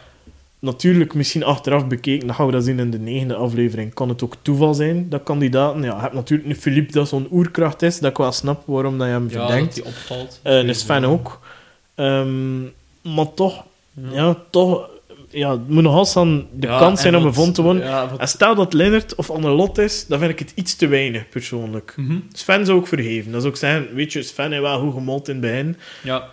[0.61, 4.24] Natuurlijk, misschien achteraf bekeken, dan gaan we dat zien in de negende aflevering, kan het
[4.24, 5.82] ook toeval zijn dat kandidaten...
[5.82, 8.97] Ja, je hebt natuurlijk nu Philippe dat zo'n oerkracht is, dat ik wel snap waarom
[8.97, 9.76] dat je hem ja verdenkt.
[9.76, 10.39] dat die opvalt.
[10.43, 11.39] Eh, een Sven ook.
[11.95, 12.61] Ehm,
[13.01, 13.63] maar toch,
[14.11, 14.38] ja.
[14.49, 14.89] toch,
[15.30, 17.84] ja, het moet nog altijd aan de Ja, kans zijn om wat- gevonden te worden.
[17.84, 20.88] Ja, wat- En stel dat Lennart of Annelot is, dan vind ik het iets te
[20.88, 21.94] weinig, persoonlijk.
[21.98, 22.18] Mhm.
[22.32, 23.32] Sven zou ik vergeven.
[23.32, 25.76] Dat zou ik zeggen, weet je, Sven is wel goed gemold in het begin.
[26.04, 26.30] ja,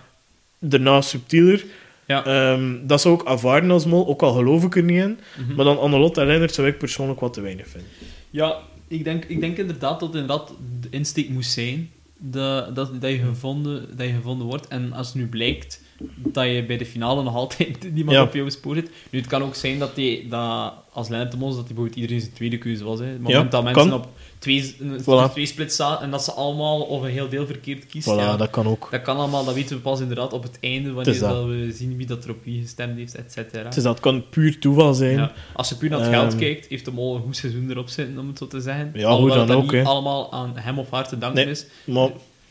[0.59, 1.65] Daarna subtieler.
[2.07, 2.25] ja.
[2.25, 5.19] Ehm, dat zou ik afwaarden als mol, ook al geloof ik er niet in.
[5.39, 5.55] Mhm.
[5.55, 7.91] Maar dan Annelot en Lennart zou ik persoonlijk wat te weinig vinden.
[8.31, 8.57] Ja,
[8.89, 13.19] ik denk, ik denk inderdaad dat inderdaad de insteek moest zijn dat, dat, dat, je
[13.19, 14.69] gevonden, dat je gevonden wordt.
[14.69, 15.81] En als het nu blijkt
[16.17, 18.23] dat je bij de finale nog altijd niemand Ja.
[18.23, 18.91] op jouw spoor zit.
[19.11, 22.21] Nu, het kan ook zijn dat, die, dat als Lennart de dat hij bijvoorbeeld iedereen
[22.21, 22.99] zijn tweede keuze was.
[22.99, 23.05] Hè.
[23.07, 23.99] Het moment Ja, dat mensen kan.
[23.99, 25.33] op twee, Voilà.
[25.33, 28.15] twee splits zaten en dat ze allemaal of een heel deel verkeerd kiezen.
[28.15, 28.89] Voilà, ja, dat kan ook.
[28.91, 31.31] dat kan allemaal, dat weten we pas inderdaad op het einde, wanneer dat.
[31.31, 33.65] dat we zien wie dat er op wie gestemd heeft, et cetera.
[33.65, 35.17] Het is dat kan puur toeval zijn.
[35.19, 35.33] Ja.
[35.53, 36.39] Als je puur naar het geld Ehm.
[36.41, 38.91] kijkt, heeft de mol een goed seizoen erop zitten, om het zo te zeggen.
[38.95, 41.53] Ja, Alhoewel hoe dan dat ook, niet allemaal aan hem of haar te danken Nee.
[41.53, 41.67] is.
[41.85, 42.11] Maar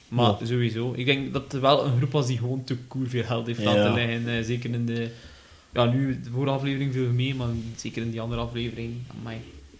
[0.10, 0.46] Maar Ja.
[0.46, 0.94] sowieso.
[0.96, 3.64] Ik denk dat er wel een groep was die gewoon te koer veel geld heeft
[3.64, 4.38] laten liggen.
[4.38, 5.10] eh, zeker in de...
[5.74, 8.94] Ja, nu, de vorige aflevering viel mee, maar zeker in die andere aflevering.
[9.20, 9.38] Amai.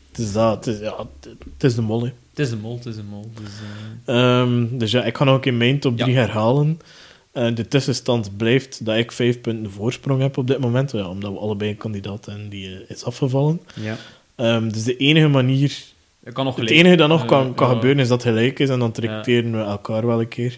[0.10, 0.66] het is dat.
[0.66, 2.12] Het is, ja, het, het is de mol, hè.
[2.30, 3.30] Het is een mol, het is een mol.
[3.42, 3.52] Dus,
[4.06, 6.04] eh, Ehm, dus ja, ik ga nog een keer mijn top Ja.
[6.04, 6.80] 3 herhalen.
[7.32, 10.92] Eh, de tussenstand blijft dat ik vijf punten voorsprong heb op dit moment.
[10.92, 13.62] Ja, omdat we allebei een kandidaat hebben die is afgevallen.
[13.76, 13.98] ja.
[14.36, 15.84] Ehm, dus de enige manier...
[16.26, 18.60] Het kan nog Het enige dat nog Eh, kan, kan gebeuren is dat het gelijk
[18.60, 18.70] is.
[18.70, 20.58] En dan tracteren we elkaar wel een keer.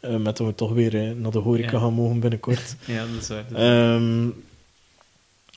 [0.00, 2.76] Eh, met dat we toch weer eh, naar de horeca gaan mogen binnenkort.
[2.84, 3.44] Ja, dat is waar.
[3.48, 3.94] dat is waar.
[3.94, 4.28] Ehm,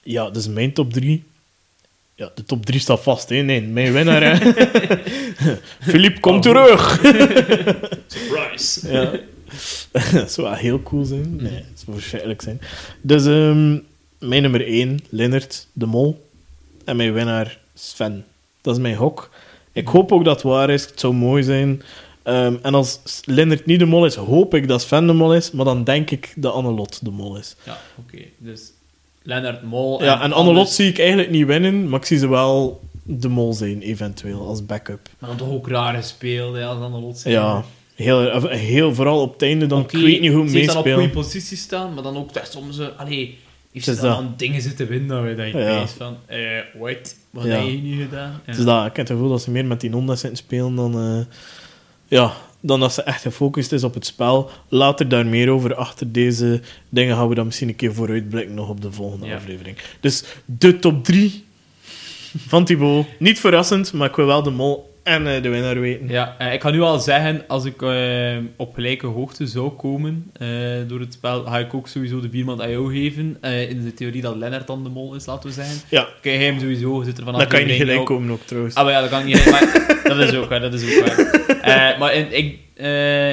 [0.03, 1.23] ja, dus mijn top 3.
[2.15, 3.29] Ja, de top 3 staat vast.
[3.29, 3.35] Hè?
[3.35, 4.37] Nee, mijn winnaar.
[5.89, 6.91] Philippe, kom Oh, terug!
[8.07, 8.91] Surprise!
[8.91, 9.11] Ja.
[10.11, 11.35] dat zou wel heel cool zijn.
[11.35, 12.61] Nee, het zou verschrikkelijk zijn.
[13.01, 13.77] Dus ehm,
[14.19, 16.29] mijn nummer 1, Lennart de Mol.
[16.85, 18.25] En mijn winnaar, Sven.
[18.61, 19.29] Dat is mijn hok.
[19.73, 20.85] Ik hoop ook dat het waar is.
[20.85, 21.81] Het zou mooi zijn.
[22.23, 25.51] Ehm, en als Lennart niet de mol is, hoop ik dat Sven de mol is.
[25.51, 27.55] Maar dan denk ik dat Annelot de mol is.
[27.65, 28.17] Ja, oké.
[28.37, 28.61] Dus
[29.23, 30.03] Lennart Mol...
[30.03, 31.89] Ja, en Annelot anders- zie ik eigenlijk niet winnen.
[31.89, 35.09] Maar ik zie ze wel de mol zijn, eventueel, als backup.
[35.19, 37.33] Maar dan toch ook raar gespeeld, hè, als Annelot zijn.
[37.33, 37.63] Ja,
[37.95, 39.65] heel, heel vooral op het einde.
[39.65, 41.09] Dan Oké, ik weet niet hoe ze heeft dan op meespelen.
[41.09, 42.79] goede positie staan, maar dan ook echt soms...
[42.79, 43.37] eh, allee,
[43.71, 45.87] heeft ze is dan aan dingen zitten winnen dat je Ja.
[45.87, 46.17] van...
[46.25, 46.37] Eh,
[46.79, 47.15] what?
[47.29, 47.49] Wat Ja.
[47.51, 48.41] heb je nu gedaan?
[48.45, 48.53] Ja.
[48.53, 50.99] Dus dat, ik heb het gevoel dat ze meer met die Honda zitten spelen dan,
[50.99, 51.35] eh,
[52.07, 54.49] ja, dan dat ze echt gefocust is op het spel.
[54.67, 55.75] Later daar meer over.
[55.75, 59.35] Achter deze dingen gaan we dan misschien een keer vooruitblikken nog op de volgende Ja.
[59.35, 59.77] aflevering.
[59.99, 61.43] Dus de top 3
[62.47, 63.05] van Thibaut.
[63.19, 66.07] Niet verrassend, maar ik wil wel de mol en eh, de winnaar weten.
[66.07, 70.31] Ja, eh, ik kan nu al zeggen, als ik eh, op gelijke hoogte zou komen
[70.87, 73.37] door het spel, ga ik ook sowieso de bierman aan jou geven.
[73.41, 75.81] Eh, in de theorie dat Lennart dan de mol is, laten we zeggen.
[75.89, 78.41] Ja, Kijk, hij hem sowieso, zit er vanaf dan kan je niet gelijk komen ook
[78.41, 78.75] trouwens.
[78.75, 79.45] Ah, maar ja, dat kan ik niet.
[79.51, 81.95] Maar dat is ook waar, dat is ook waar.
[81.99, 82.59] Maar in, ik,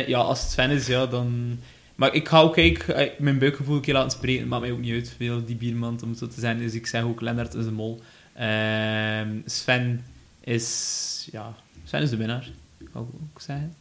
[0.09, 1.59] ja, als het Sven is, ja, dan...
[1.95, 4.41] Maar ik ga ook kijk, mijn buikgevoel een keer laten spreken.
[4.41, 6.59] Het maakt mij ook niet uit, veel die bierman, om het zo te zijn.
[6.59, 8.01] Dus ik zeg ook, Lennart is een mol.
[8.35, 10.05] Ehm, Sven
[10.45, 11.29] is...
[11.33, 11.55] Ja,
[11.87, 12.47] Sven is de winnaar.
[12.80, 13.09] Ik ook
[13.39, 13.74] zeggen.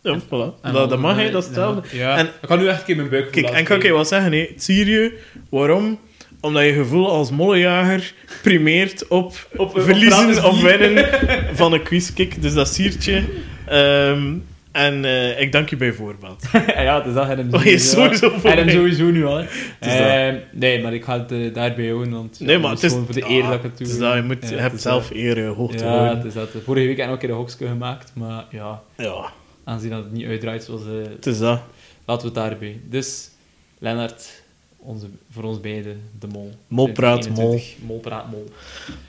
[0.00, 0.60] Ja, voilà.
[0.62, 1.96] En Dat, mag eh, dat is hetzelfde.
[1.96, 3.92] Ja, En- ik ga nu echt een keer mijn buikgevoel Kijk, en kan ik je
[3.92, 4.32] wat zeggen?
[4.32, 4.48] hè?
[4.56, 5.18] Zie je
[5.48, 5.98] waarom?
[6.40, 8.12] Omdat je gevoel als mollejager
[8.42, 11.08] primeert op, Op- verliezen of winnen
[11.56, 12.42] van een quizkick.
[12.42, 13.24] Dus dat siertje.
[13.66, 14.34] Ehm,
[14.76, 16.48] en eh, ik dank je bij voorbaat.
[16.66, 17.26] ja, het is dat.
[17.26, 18.74] Hem Oh, je is sowieso, sowieso voor hij hem mij.
[18.74, 19.40] sowieso nu al.
[19.40, 19.46] is
[19.80, 22.90] Ehm, nee, maar ik ga het eh, daarbij houden, want Nee, ja, maar het is,
[22.90, 23.86] gewoon voor de eer ah, dat ik het doe.
[23.86, 25.16] het is dat, je, moet, Ja, je hebt zelf dat.
[25.16, 26.16] eer eh, hoog te Ja, houden.
[26.16, 26.48] het is dat.
[26.64, 29.32] Vorige week heb ik nog een keer een hokje gemaakt, maar ja, Ja,
[29.64, 30.82] aangezien dat het niet uitdraait zoals...
[31.10, 31.60] het is dat.
[32.06, 32.80] laten we het daarbij.
[32.88, 33.30] Dus,
[33.78, 34.42] Lennart,
[34.86, 36.50] onze, voor ons beiden de mol.
[36.68, 37.86] Mol praat 2021.
[37.86, 38.50] Mol praat mol.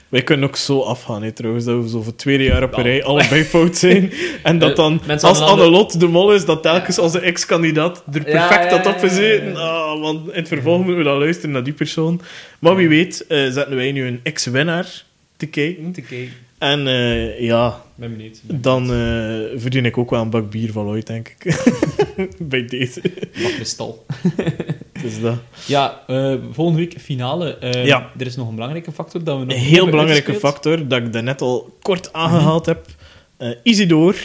[0.08, 2.82] Wij kunnen ook zo afgaan, hè, trouwens, dat we zo voor tweede jaar op een
[2.82, 4.12] rij allebei fout zijn.
[4.42, 8.30] En dat Eh, dan, als Annelot de mol is, dat telkens onze ex-kandidaat er perfect
[8.30, 9.56] Ja, ja, had ja, opgezeten.
[9.56, 12.20] Ah, want in het vervolg moeten we dan luisteren naar die persoon.
[12.58, 15.04] Maar wie weet, eh, zetten wij nu een ex-winnaar
[15.36, 15.92] te kijken.
[15.92, 16.32] Te kijken.
[16.58, 18.40] En eh, ja, Ben benieuwd.
[18.42, 21.64] Ben dan eh, verdien ik ook wel een bak bier van ooit, denk ik.
[22.38, 23.00] Bij deze.
[23.00, 23.54] benieuwd.
[23.54, 24.06] kristal.
[25.02, 25.34] Dus dat.
[25.66, 27.56] Ja, eh, volgende week finale.
[27.84, 28.10] Ja.
[28.18, 30.54] Er is nog een belangrijke factor dat we nog Een niet heel belangrijke uitgespeeld.
[30.54, 32.86] factor, dat ik daarnet al kort aangehaald heb.
[33.36, 34.16] eh Isidor.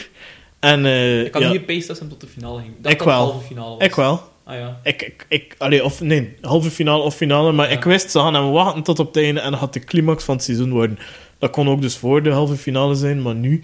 [0.60, 0.86] En
[1.26, 2.74] Ik kan ja, hier paste als hem tot de finale ging.
[2.82, 3.18] Dat Ik dat wel.
[3.18, 3.86] halve finale was.
[3.88, 4.22] ik wel.
[4.46, 4.80] Ah ja.
[4.84, 7.76] Ik, ik, ik, allee, of nee, halve finale of finale, maar Ja.
[7.78, 10.24] ik wist, ze gaan hem wachten tot op het einde en dat gaat de climax
[10.24, 11.00] van het seizoen worden.
[11.44, 13.64] Dat kon ook dus voor de halve finale zijn, maar nu...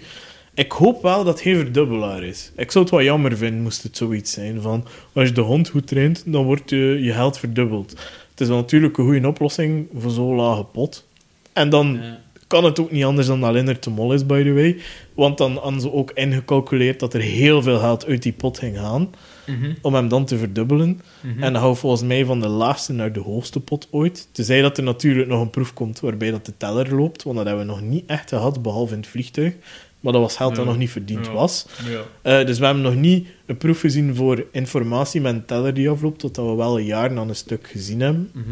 [0.54, 2.52] Ik hoop wel dat geen verdubbelaar is.
[2.56, 4.84] Ik zou het wel jammer vinden, moest het zoiets zijn van...
[5.12, 7.90] Als je de hond goed traint, dan wordt je, je geld verdubbeld.
[8.30, 11.06] Het is wel natuurlijk een goede oplossing voor zo'n lage pot.
[11.52, 12.18] En dan Ja.
[12.46, 14.76] kan het ook niet anders dan dat Lennart de Mol is, by the way.
[15.14, 18.78] Want dan hadden ze ook ingecalculeerd dat er heel veel geld uit die pot ging
[18.78, 19.10] gaan,
[19.58, 21.00] Mhm, om hem dan te verdubbelen.
[21.20, 21.42] mhm.
[21.42, 24.28] En dan gaan we volgens mij van de laagste naar de hoogste pot ooit.
[24.32, 27.46] Tenzij dat er natuurlijk nog een proef komt waarbij dat de teller loopt, want dat
[27.46, 29.54] hebben we nog niet echt gehad, behalve in het vliegtuig.
[30.00, 30.70] Maar dat was geld dat Ja.
[30.70, 31.32] nog niet verdiend Ja.
[31.32, 31.66] was.
[31.88, 32.00] Ja.
[32.40, 35.90] Eh, dus we hebben nog niet een proef gezien voor informatie met een teller die
[35.90, 38.30] afloopt, totdat we wel een jaar aan een stuk gezien hebben.
[38.34, 38.44] Mhm.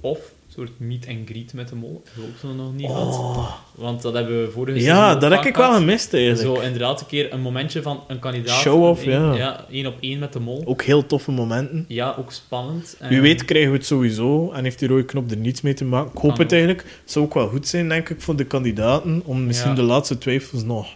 [0.00, 0.18] Of
[0.58, 2.00] soort meet and greet met de mol.
[2.04, 3.14] Dat hebben we ook zo nog niet gehad.
[3.18, 3.52] Oh.
[3.74, 6.56] Want dat hebben we vorige Ja, dat heb ik wel gemist eigenlijk.
[6.56, 8.60] Zo inderdaad een keer een momentje van een kandidaat.
[8.60, 9.34] Show-off, Een- ja.
[9.34, 10.62] Ja, één op één met de mol.
[10.66, 11.84] Ook heel toffe momenten.
[11.88, 12.96] Ja, ook spannend.
[13.00, 15.74] Wie En- weet krijgen we het sowieso en heeft die rode knop er niets mee
[15.74, 16.10] te maken.
[16.14, 16.82] Ik hoop het eigenlijk.
[17.02, 19.76] Het zou ook wel goed zijn, denk ik, voor de kandidaten om misschien Ja.
[19.76, 20.86] de laatste twijfels nog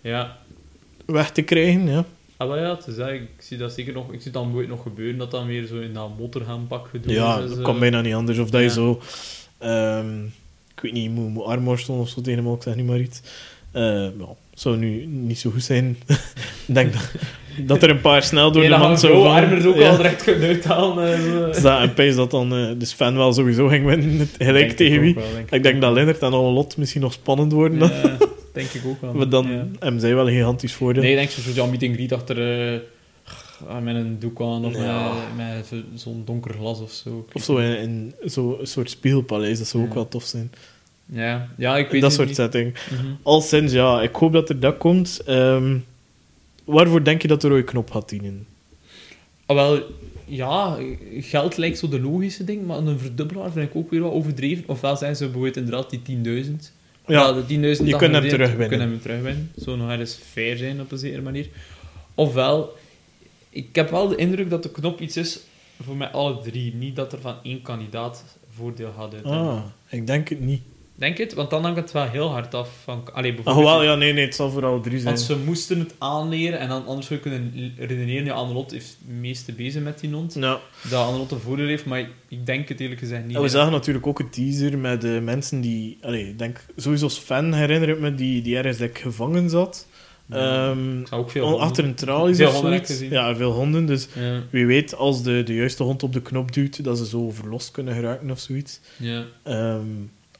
[0.00, 0.36] Ja.
[1.06, 1.88] weg te krijgen.
[1.88, 2.04] Ja.
[2.48, 5.46] Ah, ja, ik zie dat zeker nog, ik zie dat nooit nog gebeuren, dat dan
[5.46, 7.40] weer zo in dat motorhaanpak gedoe Ja, is.
[7.46, 8.38] dat Dus, kan eh, bijna niet anders.
[8.38, 8.72] Of dat je ja.
[8.72, 9.00] zo...
[9.58, 10.24] ehm,
[10.74, 13.20] ik weet niet, je moet, of zo tegen hem, ik zeg niet maar iets.
[13.72, 13.82] Eh
[14.18, 15.96] ja, zou nu niet zo goed zijn.
[16.66, 17.10] ik denk dat,
[17.66, 19.42] dat er een paar snel door Nee, de man zo vallen.
[19.42, 19.88] armers ook Ja.
[19.90, 21.12] al direct kunnen uithalen.
[21.14, 21.44] eh.
[21.52, 24.70] Dus dat, en Pijs dat dan eh, de Sven wel sowieso ging winnen, het- gelijk
[24.76, 25.14] tegen wie.
[25.14, 27.78] wel, denk Ik denk dat Lennart en alle lot misschien nog spannend worden.
[28.52, 29.14] denk ik ook wel.
[29.14, 29.66] Maar dan Ja.
[29.78, 31.02] hebben zij wel een gigantisch voordeel.
[31.02, 32.80] Nee, ik denk zo zo'n meeting greet achter eh,
[33.68, 35.12] ah, met een doek aan of Ja.
[35.36, 37.26] met, met zo- zo'n donker glas of zo.
[37.32, 40.52] Of zo in, in zo'n soort spiegelpaleis, dat zou ook wel tof zijn.
[41.06, 42.36] Ja, ja ik weet dat soort niet.
[42.36, 42.74] setting.
[42.90, 43.06] Mhm.
[43.22, 45.20] Al sinds, ja, ik hoop dat er dat komt.
[45.26, 45.76] Ehm,
[46.64, 48.46] waarvoor denk je dat de rode knop gaat dienen?
[49.46, 49.82] Ah, wel,
[50.24, 50.78] ja,
[51.20, 54.64] geld lijkt zo de logische ding, maar een verdubbelaar vind ik ook weer wat overdreven.
[54.66, 56.72] Ofwel zijn ze bijvoorbeeld inderdaad die 10.000.
[57.10, 57.48] Ja, de 10.000
[57.86, 58.68] je kunt hem terugwinnen.
[58.68, 59.52] Kunnen hem terugwinnen.
[59.56, 61.48] Zou nog eens fair zijn op een zekere manier.
[62.14, 62.76] Ofwel,
[63.50, 65.40] ik heb wel de indruk dat de knop iets is
[65.82, 66.74] voor mij alle drie.
[66.74, 68.24] Niet dat er van één kandidaat
[68.56, 69.24] voordeel gaat uit.
[69.24, 70.62] Ah, ik denk het niet.
[71.00, 71.34] Denk het?
[71.34, 73.02] Want dan hangt het wel heel hard af van...
[73.12, 73.66] Allee, Ah, bijvoorbeeld...
[73.74, 75.14] wel, ja, nee, nee, het zal voor alle drie zijn.
[75.14, 78.24] Want ze moesten het aanleren en dan anders zou je kunnen redeneren.
[78.24, 80.34] Ja, Annelot heeft het meeste bezig met die hond.
[80.34, 80.60] Ja.
[80.90, 83.36] Dat Annelot een voordeel heeft, maar ik denk het eerlijk gezegd niet.
[83.36, 85.98] En we zagen natuurlijk ook een teaser met de mensen die...
[86.02, 89.86] Allee, ik denk, sowieso als fan herinner ik me, die, die ergens like, gevangen zat.
[90.26, 90.70] Ja.
[90.70, 92.80] Ehm, Ik zou ook veel honden- achter een tralies Veel of zoiets.
[92.80, 93.10] ik gezien.
[93.10, 93.86] Ja, veel honden.
[93.86, 97.06] Dus Ja, wie weet, als de, de juiste hond op de knop duwt, dat ze
[97.06, 98.80] zo verlost kunnen geraken of zoiets.
[98.96, 99.24] ja.
[99.42, 99.80] Ehm,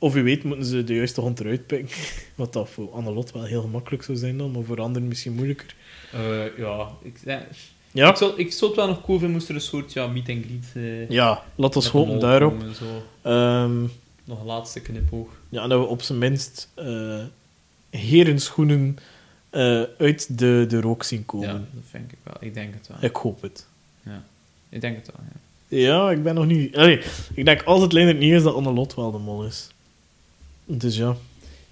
[0.02, 1.96] of wie weet moeten ze de juiste hond eruit pikken.
[2.34, 5.74] Wat dat voor Annelot wel heel gemakkelijk zou zijn dan, maar voor anderen misschien moeilijker.
[6.12, 7.46] Eh, ja, ik, ja.
[7.92, 10.06] Ja, Ik, zou, ik zou het wel nog cool vinden moest er een soort ja,
[10.06, 12.62] meet and greet eh, ja laat ons hopen daarop.
[13.22, 13.80] Ehm,
[14.24, 15.28] Nog een laatste knipoog.
[15.48, 17.18] ja, dat we op zijn minst eh
[17.90, 18.96] herenschoenen
[19.98, 21.48] uit de, de rook zien komen.
[21.48, 22.34] Ja, dat vind ik wel.
[22.40, 22.96] Ik denk het wel.
[23.00, 23.66] Ik hoop het.
[24.68, 25.38] Ik denk het wel, ja.
[25.78, 26.76] Ja, ik ben nog niet...
[26.76, 27.00] Allee,
[27.34, 29.68] ik denk als het Leonard niet is, dat Annelot wel de mol is.
[30.78, 31.16] Dus ja.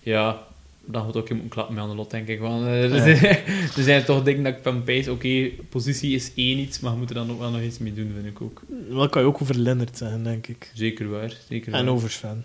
[0.02, 0.46] Ja,
[0.84, 2.40] dan moet ook iemand klappen met aan de lot, denk ik.
[2.40, 3.36] Want, eh, er, zijn,
[3.76, 6.98] er zijn toch dingen dat ik van pijs, oké, positie is één iets, maar we
[6.98, 8.62] moeten er dan ook wel nog iets mee doen, vind ik ook.
[8.90, 10.70] Dat kan je ook over Lennart zeggen, denk ik.
[10.74, 11.94] Zeker waar, zeker En waar.
[11.94, 12.44] over Sven.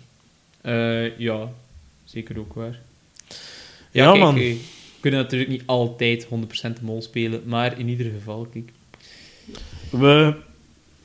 [0.60, 1.52] Eh, ja,
[2.04, 2.80] zeker ook waar.
[3.90, 4.36] Ja, kijk, man.
[4.36, 6.28] eh, we kunnen natuurlijk niet altijd 100%
[6.78, 8.70] de mol spelen, maar in ieder geval, kijk.
[9.90, 10.34] We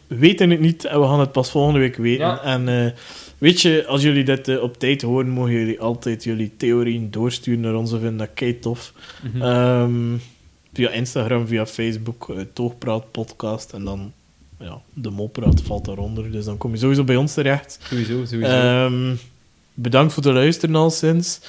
[0.09, 2.25] weten het niet en we gaan het pas volgende week weten.
[2.25, 2.41] Ja.
[2.43, 2.91] En eh,
[3.37, 7.59] weet je, als jullie dit eh, op tijd horen, mogen jullie altijd jullie theorieën doorsturen
[7.59, 7.91] naar ons.
[7.91, 8.93] We vinden dat kei tof.
[9.23, 9.41] Mhm.
[9.41, 10.17] Ehm,
[10.73, 13.73] via Instagram, via Facebook, eh, Toogpraat podcast.
[13.73, 14.13] En dan,
[14.59, 16.31] ja, de Molpraat valt daaronder.
[16.31, 17.79] Dus dan kom je sowieso bij ons terecht.
[17.83, 18.51] sowieso, sowieso.
[18.51, 19.15] Ehm,
[19.73, 21.41] bedankt voor het luisteren al sinds.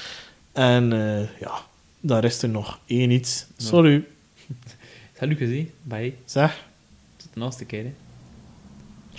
[0.53, 0.89] En
[1.41, 1.53] ja,
[2.01, 3.47] daar is er nog één iets.
[3.57, 4.05] Sorry,
[5.19, 6.15] Salut gezien, bye.
[6.25, 6.65] zeg.
[7.17, 7.93] Tot de laatste keer, hè.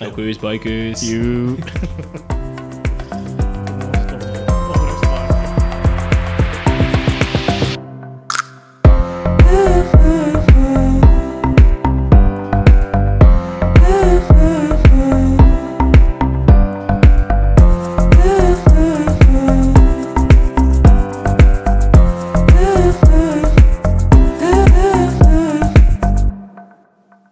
[0.01, 1.03] Bikers, bikers.
[1.03, 1.57] You.